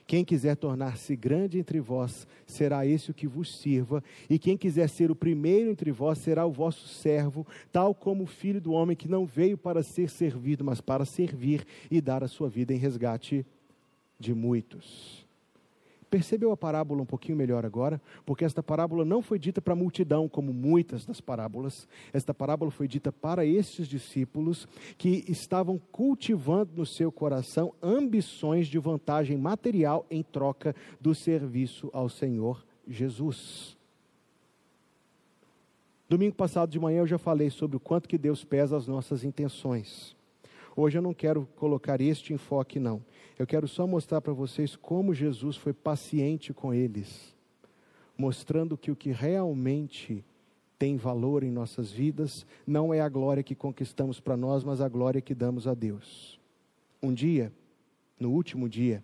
quem 0.06 0.26
quiser 0.26 0.56
tornar-se 0.56 1.16
grande 1.16 1.58
entre 1.58 1.80
vós, 1.80 2.28
será 2.46 2.86
esse 2.86 3.12
o 3.12 3.14
que 3.14 3.28
vos 3.28 3.58
sirva, 3.58 4.04
e 4.30 4.38
quem 4.38 4.58
quiser 4.58 4.90
ser 4.90 5.12
o 5.12 5.16
primeiro 5.16 5.70
entre 5.70 5.92
vós, 5.92 6.18
será 6.18 6.46
o 6.46 6.52
vosso 6.52 6.88
servo, 6.88 7.46
tal 7.72 7.94
como 7.94 8.24
o 8.24 8.28
filho 8.28 8.62
do 8.62 8.74
homem 8.74 8.96
que 8.96 9.08
não 9.08 9.26
veio 9.26 9.58
para 9.58 9.84
ser 9.84 10.10
servido, 10.10 10.64
mas 10.64 10.82
para 10.82 11.06
servir 11.06 11.66
e 11.90 12.02
dar 12.02 12.24
a 12.24 12.28
sua 12.28 12.50
vida 12.50 12.74
em 12.74 12.78
resgate 12.78 13.46
de 14.20 14.34
muitos. 14.34 15.21
Percebeu 16.12 16.52
a 16.52 16.58
parábola 16.58 17.02
um 17.02 17.06
pouquinho 17.06 17.38
melhor 17.38 17.66
agora? 17.66 18.02
Porque 18.26 18.44
esta 18.44 18.62
parábola 18.62 19.06
não 19.06 19.22
foi 19.22 19.40
dita 19.40 19.62
para 19.62 19.72
a 19.72 19.78
multidão, 19.78 20.28
como 20.28 20.52
muitas 20.52 21.06
das 21.06 21.22
parábolas. 21.22 21.88
Esta 22.12 22.34
parábola 22.34 22.70
foi 22.70 22.86
dita 22.86 23.14
para 23.14 23.46
estes 23.46 23.88
discípulos 23.88 24.68
que 24.98 25.24
estavam 25.30 25.80
cultivando 25.90 26.74
no 26.76 26.86
seu 26.86 27.14
coração 27.14 27.74
ambições 27.82 28.68
de 28.68 28.78
vantagem 28.78 29.38
material 29.38 30.06
em 30.12 30.22
troca 30.22 30.76
do 31.00 31.16
serviço 31.16 31.90
ao 31.94 32.10
Senhor 32.10 32.62
Jesus. 32.86 33.78
Domingo 36.10 36.36
passado 36.36 36.70
de 36.70 36.78
manhã 36.78 37.00
eu 37.00 37.08
já 37.08 37.18
falei 37.18 37.50
sobre 37.50 37.78
o 37.78 37.80
quanto 37.80 38.10
que 38.10 38.18
Deus 38.18 38.44
pesa 38.44 38.76
as 38.76 38.86
nossas 38.86 39.24
intenções. 39.24 40.14
Hoje 40.76 40.98
eu 40.98 41.02
não 41.02 41.14
quero 41.14 41.48
colocar 41.56 42.02
este 42.02 42.34
enfoque, 42.34 42.82
não. 42.82 43.02
Eu 43.38 43.48
quero 43.48 43.68
só 43.68 43.88
mostrar 43.88 44.22
para 44.22 44.34
vocês 44.34 44.76
como 44.76 45.14
Jesus 45.14 45.58
foi 45.58 45.74
paciente 45.74 46.54
com 46.54 46.74
eles, 46.74 47.36
mostrando 48.18 48.78
que 48.78 48.92
o 48.92 48.96
que 48.96 49.12
realmente 49.12 50.24
tem 50.78 50.98
valor 50.98 51.44
em 51.44 51.52
nossas 51.52 51.92
vidas 51.92 52.46
não 52.66 52.94
é 52.94 53.02
a 53.02 53.10
glória 53.10 53.44
que 53.44 53.54
conquistamos 53.54 54.20
para 54.20 54.36
nós, 54.36 54.64
mas 54.64 54.82
a 54.82 54.90
glória 54.90 55.22
que 55.22 55.36
damos 55.36 55.68
a 55.68 55.74
Deus. 55.74 56.40
Um 57.02 57.14
dia, 57.14 57.52
no 58.20 58.32
último 58.32 58.68
dia, 58.68 59.04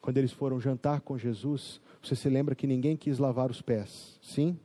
quando 0.00 0.16
eles 0.16 0.32
foram 0.32 0.58
jantar 0.58 1.02
com 1.02 1.18
Jesus, 1.18 1.80
você 2.02 2.16
se 2.16 2.28
lembra 2.28 2.54
que 2.54 2.66
ninguém 2.66 2.96
quis 2.96 3.18
lavar 3.18 3.50
os 3.50 3.60
pés, 3.60 4.18
sim? 4.22 4.58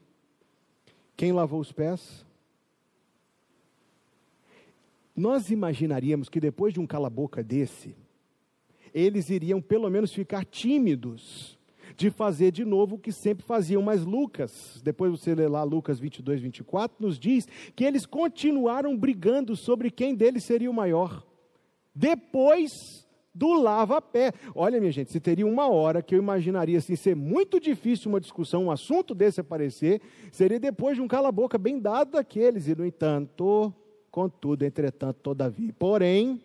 Quem 1.17 1.31
lavou 1.31 1.59
os 1.59 1.71
pés? 1.71 2.25
Nós 5.15 5.49
imaginaríamos 5.49 6.27
que 6.29 6.39
depois 6.39 6.73
de 6.73 6.79
um 6.79 6.87
cala-boca 6.87 7.41
desse, 7.43 7.95
eles 8.95 9.29
iriam 9.29 9.61
pelo 9.61 9.89
menos 9.89 10.13
ficar 10.13 10.45
tímidos 10.45 11.59
de 11.97 12.09
fazer 12.09 12.51
de 12.51 12.63
novo 12.63 12.95
o 12.95 12.99
que 12.99 13.11
sempre 13.11 13.45
faziam. 13.45 13.81
Mas 13.81 14.05
Lucas, 14.05 14.81
depois 14.81 15.11
você 15.11 15.35
lê 15.35 15.47
lá 15.49 15.63
Lucas 15.63 15.99
22, 15.99 16.39
24, 16.41 16.95
nos 17.05 17.19
diz 17.19 17.45
que 17.75 17.83
eles 17.83 18.05
continuaram 18.05 18.97
brigando 18.97 19.53
sobre 19.53 19.91
quem 19.91 20.15
deles 20.15 20.45
seria 20.45 20.71
o 20.71 20.73
maior. 20.73 21.25
Depois 21.93 23.05
do 23.33 23.53
lava-pé. 23.53 24.31
Olha, 24.55 24.79
minha 24.79 24.93
gente, 24.93 25.11
se 25.11 25.19
teria 25.19 25.45
uma 25.45 25.67
hora 25.67 26.01
que 26.01 26.15
eu 26.15 26.19
imaginaria 26.19 26.77
assim, 26.77 26.95
ser 26.95 27.17
muito 27.17 27.59
difícil 27.59 28.09
uma 28.09 28.21
discussão, 28.21 28.63
um 28.63 28.71
assunto 28.71 29.13
desse 29.13 29.41
aparecer, 29.41 30.01
seria 30.31 30.57
depois 30.57 30.95
de 30.95 31.01
um 31.01 31.07
cala-boca 31.07 31.57
bem 31.57 31.77
dado 31.77 32.11
daqueles. 32.11 32.69
E, 32.69 32.75
no 32.75 32.85
entanto, 32.85 33.73
contudo, 34.09 34.63
entretanto, 34.63 35.17
todavia. 35.21 35.75
Porém, 35.77 36.41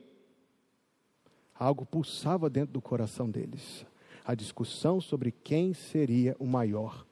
algo 1.61 1.84
pulsava 1.84 2.48
dentro 2.48 2.72
do 2.72 2.80
coração 2.80 3.30
deles. 3.30 3.84
A 4.24 4.34
discussão 4.34 4.98
sobre 4.98 5.30
quem 5.30 5.74
seria 5.74 6.34
o 6.38 6.46
maior. 6.46 7.06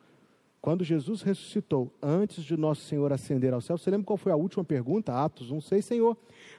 Quando 0.60 0.82
Jesus 0.82 1.20
ressuscitou, 1.20 1.92
antes 2.02 2.42
de 2.42 2.56
nosso 2.56 2.80
Senhor 2.82 3.12
ascender 3.12 3.52
ao 3.52 3.60
céu, 3.60 3.76
você 3.76 3.90
lembra 3.90 4.06
qual 4.06 4.16
foi 4.16 4.32
a 4.32 4.36
última 4.36 4.64
pergunta? 4.64 5.12
Atos 5.12 5.50
1, 5.50 5.60
6, 5.60 5.84
Senhor, 5.84 6.16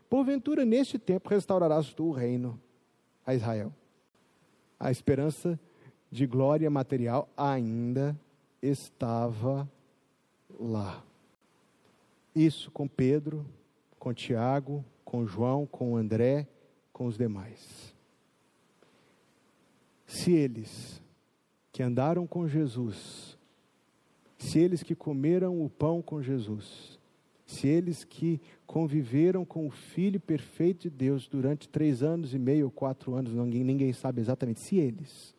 porventura 0.07 0.63
neste 0.63 0.99
tempo 0.99 1.29
restaurarás 1.29 1.91
tu 1.91 2.05
o 2.05 2.11
reino 2.11 2.59
a 3.25 3.33
Israel. 3.33 3.73
A 4.79 4.91
esperança 4.91 5.59
de 6.11 6.25
glória 6.25 6.69
material 6.69 7.27
ainda 7.35 8.17
estava 8.61 9.69
lá. 10.59 11.03
Isso 12.35 12.71
com 12.71 12.87
Pedro, 12.87 13.45
com 13.97 14.13
Tiago, 14.13 14.85
com 15.03 15.25
João, 15.25 15.65
com 15.65 15.97
André, 15.97 16.47
com 16.99 17.05
os 17.05 17.17
demais. 17.17 17.95
Se 20.05 20.33
eles 20.33 21.01
que 21.71 21.81
andaram 21.81 22.27
com 22.27 22.45
Jesus, 22.45 23.37
se 24.37 24.59
eles 24.59 24.83
que 24.83 24.93
comeram 24.93 25.63
o 25.63 25.69
pão 25.69 26.01
com 26.01 26.21
Jesus, 26.21 26.99
se 27.45 27.69
eles 27.69 28.03
que 28.03 28.41
conviveram 28.67 29.45
com 29.45 29.65
o 29.65 29.71
Filho 29.71 30.19
perfeito 30.19 30.81
de 30.81 30.89
Deus 30.89 31.25
durante 31.25 31.69
três 31.69 32.03
anos 32.03 32.33
e 32.33 32.37
meio 32.37 32.69
quatro 32.69 33.15
anos, 33.15 33.31
ninguém, 33.31 33.63
ninguém 33.63 33.93
sabe 33.93 34.19
exatamente, 34.19 34.59
se 34.59 34.75
eles 34.75 35.33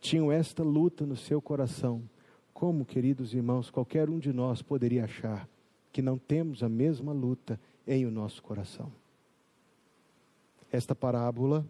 tinham 0.00 0.30
esta 0.30 0.62
luta 0.62 1.06
no 1.06 1.16
seu 1.16 1.40
coração, 1.40 2.02
como, 2.52 2.84
queridos 2.84 3.32
irmãos, 3.32 3.70
qualquer 3.70 4.10
um 4.10 4.18
de 4.18 4.34
nós 4.34 4.60
poderia 4.60 5.04
achar 5.04 5.48
que 5.90 6.02
não 6.02 6.18
temos 6.18 6.62
a 6.62 6.68
mesma 6.68 7.10
luta 7.10 7.58
em 7.86 8.04
o 8.04 8.10
nosso 8.10 8.42
coração? 8.42 8.92
Esta 10.72 10.94
parábola 10.94 11.66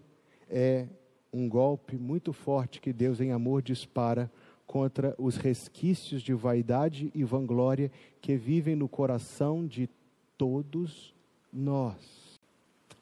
é 0.48 0.86
um 1.32 1.48
golpe 1.48 1.96
muito 1.96 2.32
forte 2.32 2.80
que 2.80 2.92
Deus, 2.92 3.20
em 3.20 3.32
amor, 3.32 3.61
dispara 3.61 4.30
contra 4.64 5.12
os 5.18 5.36
resquícios 5.36 6.22
de 6.22 6.32
vaidade 6.32 7.11
e 7.12 7.24
vanglória 7.24 7.90
que 8.20 8.36
vivem 8.36 8.76
no 8.76 8.88
coração 8.88 9.66
de 9.66 9.90
todos 10.38 11.12
nós. 11.53 12.40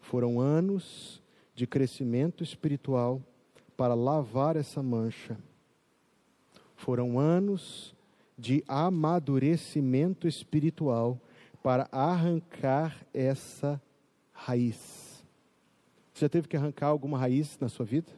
Foram 0.00 0.40
anos 0.40 1.22
de 1.54 1.66
crescimento 1.66 2.42
espiritual 2.42 3.20
para 3.76 3.92
lavar 3.92 4.56
essa 4.56 4.82
mancha. 4.82 5.36
Foram 6.76 7.18
anos 7.18 7.94
de 8.38 8.64
amadurecimento 8.66 10.26
espiritual 10.26 11.20
para 11.62 11.86
arrancar 11.92 13.04
essa 13.12 13.78
raiz. 14.32 15.09
Você 16.20 16.26
já 16.26 16.28
teve 16.28 16.48
que 16.48 16.56
arrancar 16.58 16.88
alguma 16.88 17.16
raiz 17.16 17.58
na 17.58 17.66
sua 17.70 17.86
vida? 17.86 18.12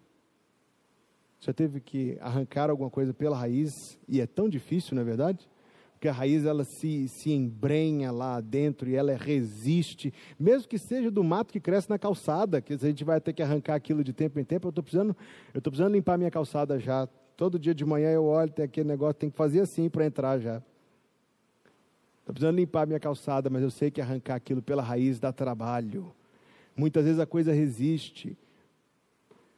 Já 1.39 1.53
teve 1.53 1.79
que 1.79 2.19
arrancar 2.21 2.69
alguma 2.69 2.91
coisa 2.91 3.15
pela 3.15 3.37
raiz 3.37 3.97
e 4.09 4.21
é 4.21 4.27
tão 4.27 4.49
difícil, 4.49 4.97
não 4.97 5.03
é 5.03 5.05
verdade? 5.05 5.49
Porque 5.93 6.09
a 6.09 6.13
raiz 6.13 6.45
ela 6.45 6.65
se, 6.65 7.07
se 7.07 7.31
embrenha 7.31 8.11
lá 8.11 8.41
dentro 8.41 8.91
e 8.91 8.97
ela 8.97 9.15
resiste, 9.15 10.13
mesmo 10.37 10.67
que 10.67 10.79
seja 10.79 11.13
do 11.13 11.23
mato 11.23 11.53
que 11.53 11.61
cresce 11.61 11.89
na 11.89 11.97
calçada, 11.97 12.61
que 12.61 12.73
a 12.73 12.77
gente 12.77 13.05
vai 13.05 13.21
ter 13.21 13.33
que 13.35 13.41
arrancar 13.41 13.77
aquilo 13.77 14.03
de 14.03 14.13
tempo 14.13 14.41
em 14.41 14.45
tempo. 14.45 14.67
Eu 14.67 14.71
estou 14.71 14.83
precisando, 14.83 15.17
eu 15.55 15.59
estou 15.59 15.71
precisando 15.71 15.93
limpar 15.93 16.19
minha 16.19 16.31
calçada 16.31 16.81
já. 16.81 17.07
Todo 17.37 17.57
dia 17.57 17.73
de 17.73 17.85
manhã 17.85 18.11
eu 18.11 18.25
olho, 18.25 18.51
tem 18.51 18.65
aquele 18.65 18.89
negócio, 18.89 19.15
tem 19.15 19.31
que 19.31 19.37
fazer 19.37 19.61
assim 19.61 19.89
para 19.89 20.05
entrar 20.05 20.41
já. 20.41 20.57
Estou 22.19 22.35
precisando 22.35 22.57
limpar 22.57 22.85
minha 22.85 22.99
calçada, 22.99 23.49
mas 23.49 23.63
eu 23.63 23.71
sei 23.71 23.93
que 23.93 24.01
arrancar 24.01 24.35
aquilo 24.35 24.61
pela 24.61 24.83
raiz 24.83 25.21
dá 25.21 25.33
trabalho. 25.33 26.13
Muitas 26.77 27.05
vezes 27.05 27.21
a 27.21 27.27
coisa 27.27 27.53
resiste. 27.53 28.37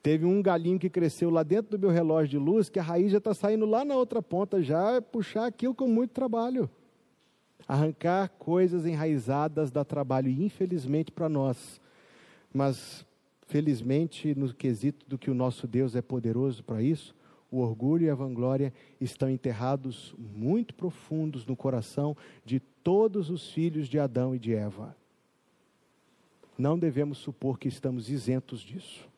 Teve 0.03 0.27
um 0.27 0.43
galinho 0.43 0.79
que 0.79 0.91
cresceu 0.91 1.31
lá 1.31 1.43
dentro 1.43 1.71
do 1.71 1.81
meu 1.81 1.91
relógio 1.91 2.39
de 2.39 2.39
luz, 2.39 2.69
que 2.69 2.79
a 2.79 2.83
raiz 2.83 3.11
já 3.11 3.19
está 3.19 3.33
saindo 3.33 3.65
lá 3.65 3.85
na 3.85 3.95
outra 3.95 4.21
ponta, 4.21 4.63
já 4.63 4.97
é 4.97 5.01
puxar 5.01 5.47
aquilo 5.47 5.75
com 5.75 5.89
muito 5.89 6.11
trabalho. 6.11 6.69
Arrancar 7.67 8.29
coisas 8.39 8.85
enraizadas 8.85 9.71
dá 9.71 9.83
trabalho, 9.83 10.29
infelizmente 10.29 11.11
para 11.11 11.29
nós. 11.29 11.81
Mas, 12.53 13.07
felizmente, 13.47 14.35
no 14.35 14.53
quesito 14.53 15.07
do 15.09 15.17
que 15.17 15.31
o 15.31 15.35
nosso 15.35 15.67
Deus 15.67 15.97
é 15.97 16.03
poderoso 16.03 16.63
para 16.63 16.83
isso, 16.83 17.15
o 17.51 17.61
orgulho 17.61 18.05
e 18.05 18.11
a 18.11 18.15
vanglória 18.15 18.75
estão 19.01 19.31
enterrados 19.31 20.15
muito 20.19 20.75
profundos 20.75 21.47
no 21.47 21.57
coração 21.57 22.17
de 22.45 22.61
todos 22.61 23.31
os 23.31 23.49
filhos 23.51 23.89
de 23.89 23.99
Adão 23.99 24.35
e 24.35 24.39
de 24.39 24.55
Eva. 24.55 24.95
Não 26.57 26.79
devemos 26.79 27.19
supor 27.19 27.59
que 27.59 27.69
estamos 27.69 28.09
isentos 28.09 28.61
disso. 28.61 29.09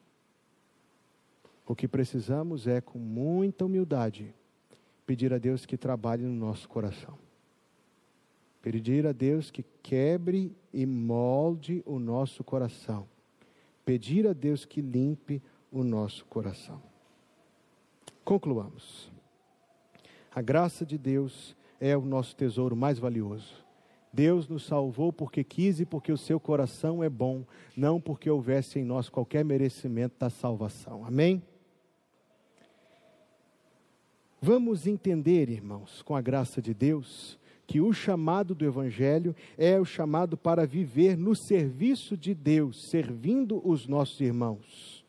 O 1.67 1.75
que 1.75 1.89
precisamos 1.89 2.67
é, 2.67 2.81
com 2.81 2.99
muita 2.99 3.65
humildade, 3.65 4.35
pedir 5.05 5.33
a 5.35 5.39
Deus 5.39 5.67
que 5.67 5.77
trabalhe 5.77 6.23
no 6.23 6.35
nosso 6.35 6.69
coração. 6.69 7.19
Pedir 8.63 9.07
a 9.07 9.13
Deus 9.13 9.51
que 9.51 9.65
quebre 9.83 10.57
e 10.73 10.87
molde 10.87 11.83
o 11.85 11.99
nosso 11.99 12.43
coração. 12.43 13.07
Pedir 13.85 14.27
a 14.27 14.33
Deus 14.33 14.65
que 14.65 14.81
limpe 14.81 15.43
o 15.71 15.85
nosso 15.85 16.25
coração. 16.27 16.83
Concluamos. 18.25 19.11
A 20.35 20.43
graça 20.43 20.85
de 20.85 20.99
Deus 20.99 21.57
é 21.81 21.97
o 21.97 22.03
nosso 22.03 22.35
tesouro 22.35 22.75
mais 22.75 22.99
valioso. 22.99 23.66
Deus 24.17 24.49
nos 24.49 24.65
salvou 24.65 25.13
porque 25.13 25.45
quis 25.45 25.79
e 25.79 25.85
porque 25.85 26.11
o 26.11 26.17
seu 26.17 26.41
coração 26.41 27.05
é 27.05 27.09
bom, 27.09 27.45
não 27.77 28.01
porque 28.01 28.31
houvesse 28.31 28.79
em 28.79 28.85
nós 28.85 29.11
qualquer 29.11 29.45
merecimento 29.45 30.15
da 30.19 30.31
salvação. 30.31 31.05
Amém? 31.05 31.43
Vamos 34.41 34.87
entender, 34.87 35.51
irmãos, 35.51 36.01
com 36.01 36.17
a 36.17 36.23
graça 36.23 36.63
de 36.63 36.73
Deus, 36.73 37.39
que 37.67 37.79
o 37.79 37.93
chamado 37.93 38.55
do 38.55 38.65
Evangelho 38.65 39.37
é 39.59 39.79
o 39.79 39.85
chamado 39.85 40.35
para 40.35 40.67
viver 40.67 41.19
no 41.19 41.35
serviço 41.35 42.17
de 42.17 42.33
Deus, 42.33 42.89
servindo 42.89 43.61
os 43.69 43.87
nossos 43.87 44.19
irmãos. 44.19 45.05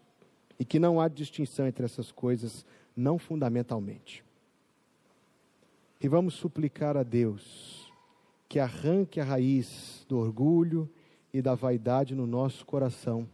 E 0.60 0.66
que 0.66 0.80
não 0.80 1.00
há 1.00 1.08
distinção 1.08 1.66
entre 1.66 1.86
essas 1.86 2.12
coisas, 2.12 2.66
não 2.94 3.18
fundamentalmente. 3.18 4.22
E 6.02 6.10
vamos 6.10 6.34
suplicar 6.34 6.98
a 6.98 7.04
Deus 7.04 7.77
que 8.48 8.60
arranque 8.60 9.20
a 9.20 9.24
raiz 9.24 10.06
do 10.08 10.18
orgulho 10.18 10.90
e 11.34 11.42
da 11.42 11.56
vaidade 11.56 12.16
no 12.16 12.26
nosso 12.26 12.66
coração. 12.66 13.28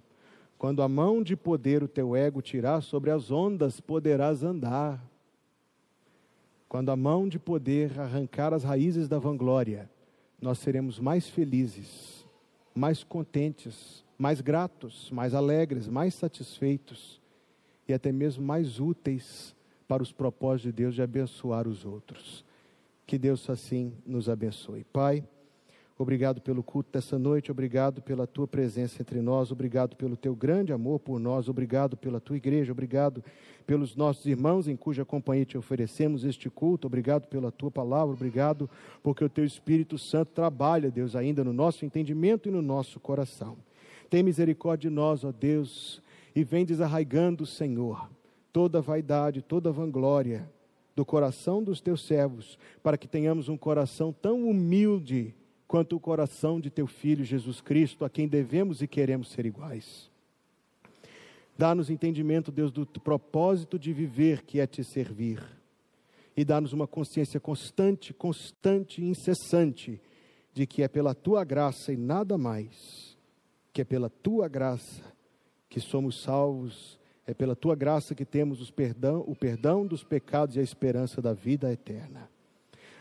Quando 0.58 0.82
a 0.82 0.88
mão 0.88 1.22
de 1.22 1.36
poder 1.36 1.84
o 1.84 1.88
teu 1.88 2.16
ego 2.16 2.42
tirar 2.42 2.82
sobre 2.82 3.12
as 3.12 3.32
ondas, 3.32 3.80
poderás 3.80 4.44
andar 4.44 5.04
quando 6.74 6.90
a 6.90 6.96
mão 6.96 7.30
de 7.30 7.38
poder 7.38 8.00
arrancar 8.00 8.52
as 8.52 8.64
raízes 8.64 9.08
da 9.08 9.20
vanglória, 9.20 9.88
nós 10.42 10.58
seremos 10.58 10.98
mais 10.98 11.30
felizes, 11.30 12.26
mais 12.74 13.04
contentes, 13.04 14.04
mais 14.18 14.42
gratos, 14.42 15.12
mais 15.12 15.36
alegres, 15.36 15.88
mais 15.88 16.16
satisfeitos 16.16 17.22
e 17.88 17.94
até 17.94 18.12
mesmo 18.12 18.44
mais 18.44 18.80
úteis 18.80 19.56
para 19.88 20.02
os 20.02 20.12
propósitos 20.12 20.64
de 20.64 20.72
Deus 20.72 20.96
de 20.96 21.04
abençoar 21.04 21.68
os 21.68 21.86
outros. 21.86 22.44
Que 23.06 23.18
Deus 23.18 23.50
assim 23.50 23.94
nos 24.06 24.30
abençoe. 24.30 24.84
Pai, 24.86 25.24
Obrigado 25.96 26.42
pelo 26.42 26.64
culto 26.64 26.90
dessa 26.92 27.20
noite, 27.20 27.52
obrigado 27.52 28.02
pela 28.02 28.26
tua 28.26 28.48
presença 28.48 29.02
entre 29.02 29.22
nós, 29.22 29.52
obrigado 29.52 29.96
pelo 29.96 30.18
teu 30.18 30.36
grande 30.36 30.74
amor 30.74 31.00
por 31.00 31.20
nós, 31.20 31.48
obrigado 31.48 31.96
pela 31.96 32.20
tua 32.20 32.36
igreja, 32.36 32.72
obrigado 32.72 33.24
pelos 33.68 33.96
nossos 33.96 34.26
irmãos 34.26 34.68
em 34.68 34.76
cuja 34.76 35.06
companhia 35.06 35.46
te 35.46 35.56
oferecemos 35.56 36.24
este 36.24 36.50
culto, 36.50 36.88
obrigado 36.88 37.28
pela 37.28 37.52
tua 37.52 37.70
palavra, 37.70 38.16
obrigado 38.16 38.68
porque 39.04 39.24
o 39.24 39.30
teu 39.30 39.46
Espírito 39.46 40.00
Santo 40.00 40.32
trabalha, 40.34 40.90
Deus, 40.90 41.16
ainda 41.16 41.44
no 41.44 41.54
nosso 41.54 41.86
entendimento 41.86 42.50
e 42.50 42.52
no 42.52 42.62
nosso 42.62 43.00
coração. 43.00 43.56
Tem 44.10 44.24
misericórdia 44.24 44.90
de 44.90 44.96
nós, 44.96 45.24
ó 45.24 45.32
Deus, 45.32 46.02
e 46.36 46.44
vem 46.44 46.66
desarraigando, 46.66 47.46
Senhor, 47.46 48.10
toda 48.52 48.82
vaidade, 48.82 49.44
toda 49.44 49.72
vanglória 49.72 50.50
do 50.96 51.06
coração 51.06 51.64
dos 51.64 51.82
teus 51.82 52.06
servos, 52.06 52.58
para 52.82 52.98
que 52.98 53.08
tenhamos 53.08 53.50
um 53.50 53.58
coração 53.58 54.14
tão 54.14 54.48
humilde 54.48 55.36
quanto 55.68 55.96
o 55.96 56.00
coração 56.00 56.60
de 56.60 56.70
teu 56.70 56.86
filho 56.86 57.26
Jesus 57.26 57.60
Cristo, 57.60 58.06
a 58.06 58.10
quem 58.10 58.28
devemos 58.28 58.82
e 58.82 58.88
queremos 58.88 59.30
ser 59.32 59.46
iguais. 59.46 60.12
Dá-nos 61.58 61.90
entendimento, 61.90 62.52
Deus, 62.52 62.72
do 62.72 62.86
propósito 62.86 63.78
de 63.78 63.94
viver, 63.94 64.44
que 64.44 64.60
é 64.60 64.68
te 64.68 64.84
servir. 64.84 65.42
E 66.36 66.44
dá-nos 66.44 66.74
uma 66.74 66.88
consciência 66.88 67.40
constante, 67.40 68.14
constante 68.14 69.02
e 69.02 69.06
incessante 69.06 70.02
de 70.52 70.66
que 70.66 70.84
é 70.84 70.88
pela 70.88 71.14
tua 71.14 71.44
graça 71.44 71.92
e 71.94 71.98
nada 71.98 72.38
mais, 72.38 73.18
que 73.72 73.82
é 73.82 73.84
pela 73.84 74.10
tua 74.10 74.48
graça 74.48 75.02
que 75.70 75.80
somos 75.80 76.22
salvos, 76.22 77.00
é 77.26 77.34
pela 77.34 77.56
tua 77.56 77.76
graça 77.76 78.14
que 78.14 78.26
temos 78.26 78.62
os 78.62 78.70
perdão, 78.70 79.24
o 79.28 79.36
perdão 79.36 79.86
dos 79.86 80.04
pecados 80.04 80.56
e 80.56 80.60
a 80.60 80.64
esperança 80.64 81.22
da 81.22 81.34
vida 81.34 81.72
eterna. 81.72 82.30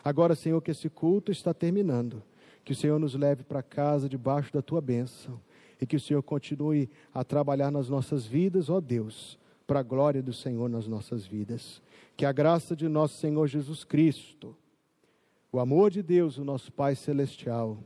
Agora, 0.04 0.34
Senhor, 0.34 0.60
que 0.60 0.70
esse 0.70 0.88
culto 0.88 1.30
está 1.30 1.52
terminando 1.52 2.22
que 2.64 2.72
o 2.72 2.76
Senhor 2.76 2.98
nos 2.98 3.14
leve 3.14 3.42
para 3.42 3.62
casa 3.62 4.08
debaixo 4.08 4.52
da 4.52 4.62
tua 4.62 4.80
bênção 4.80 5.40
e 5.80 5.86
que 5.86 5.96
o 5.96 6.00
Senhor 6.00 6.22
continue 6.22 6.88
a 7.12 7.24
trabalhar 7.24 7.70
nas 7.70 7.88
nossas 7.88 8.24
vidas, 8.24 8.70
ó 8.70 8.80
Deus, 8.80 9.38
para 9.66 9.80
a 9.80 9.82
glória 9.82 10.22
do 10.22 10.32
Senhor 10.32 10.68
nas 10.68 10.86
nossas 10.86 11.26
vidas. 11.26 11.82
Que 12.16 12.24
a 12.24 12.32
graça 12.32 12.76
de 12.76 12.88
nosso 12.88 13.16
Senhor 13.16 13.46
Jesus 13.48 13.82
Cristo, 13.82 14.56
o 15.50 15.58
amor 15.58 15.90
de 15.90 16.02
Deus, 16.02 16.38
o 16.38 16.44
nosso 16.44 16.72
Pai 16.72 16.94
Celestial, 16.94 17.78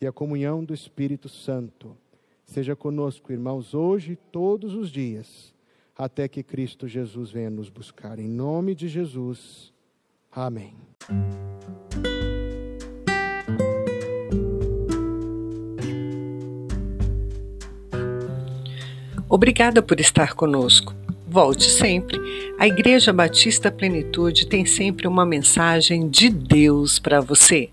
e 0.00 0.06
a 0.06 0.12
comunhão 0.12 0.64
do 0.64 0.74
Espírito 0.74 1.28
Santo 1.28 1.96
seja 2.44 2.76
conosco, 2.76 3.32
irmãos, 3.32 3.72
hoje 3.72 4.12
e 4.12 4.16
todos 4.16 4.74
os 4.74 4.90
dias, 4.90 5.51
até 5.96 6.28
que 6.28 6.42
Cristo 6.42 6.88
Jesus 6.88 7.30
venha 7.30 7.50
nos 7.50 7.68
buscar. 7.68 8.18
Em 8.18 8.28
nome 8.28 8.74
de 8.74 8.88
Jesus. 8.88 9.72
Amém. 10.30 10.74
Obrigada 19.28 19.82
por 19.82 19.98
estar 19.98 20.34
conosco. 20.34 20.94
Volte 21.26 21.64
sempre. 21.64 22.20
A 22.58 22.66
Igreja 22.66 23.10
Batista 23.10 23.72
Plenitude 23.72 24.46
tem 24.46 24.66
sempre 24.66 25.08
uma 25.08 25.24
mensagem 25.24 26.06
de 26.08 26.28
Deus 26.28 26.98
para 26.98 27.20
você. 27.20 27.70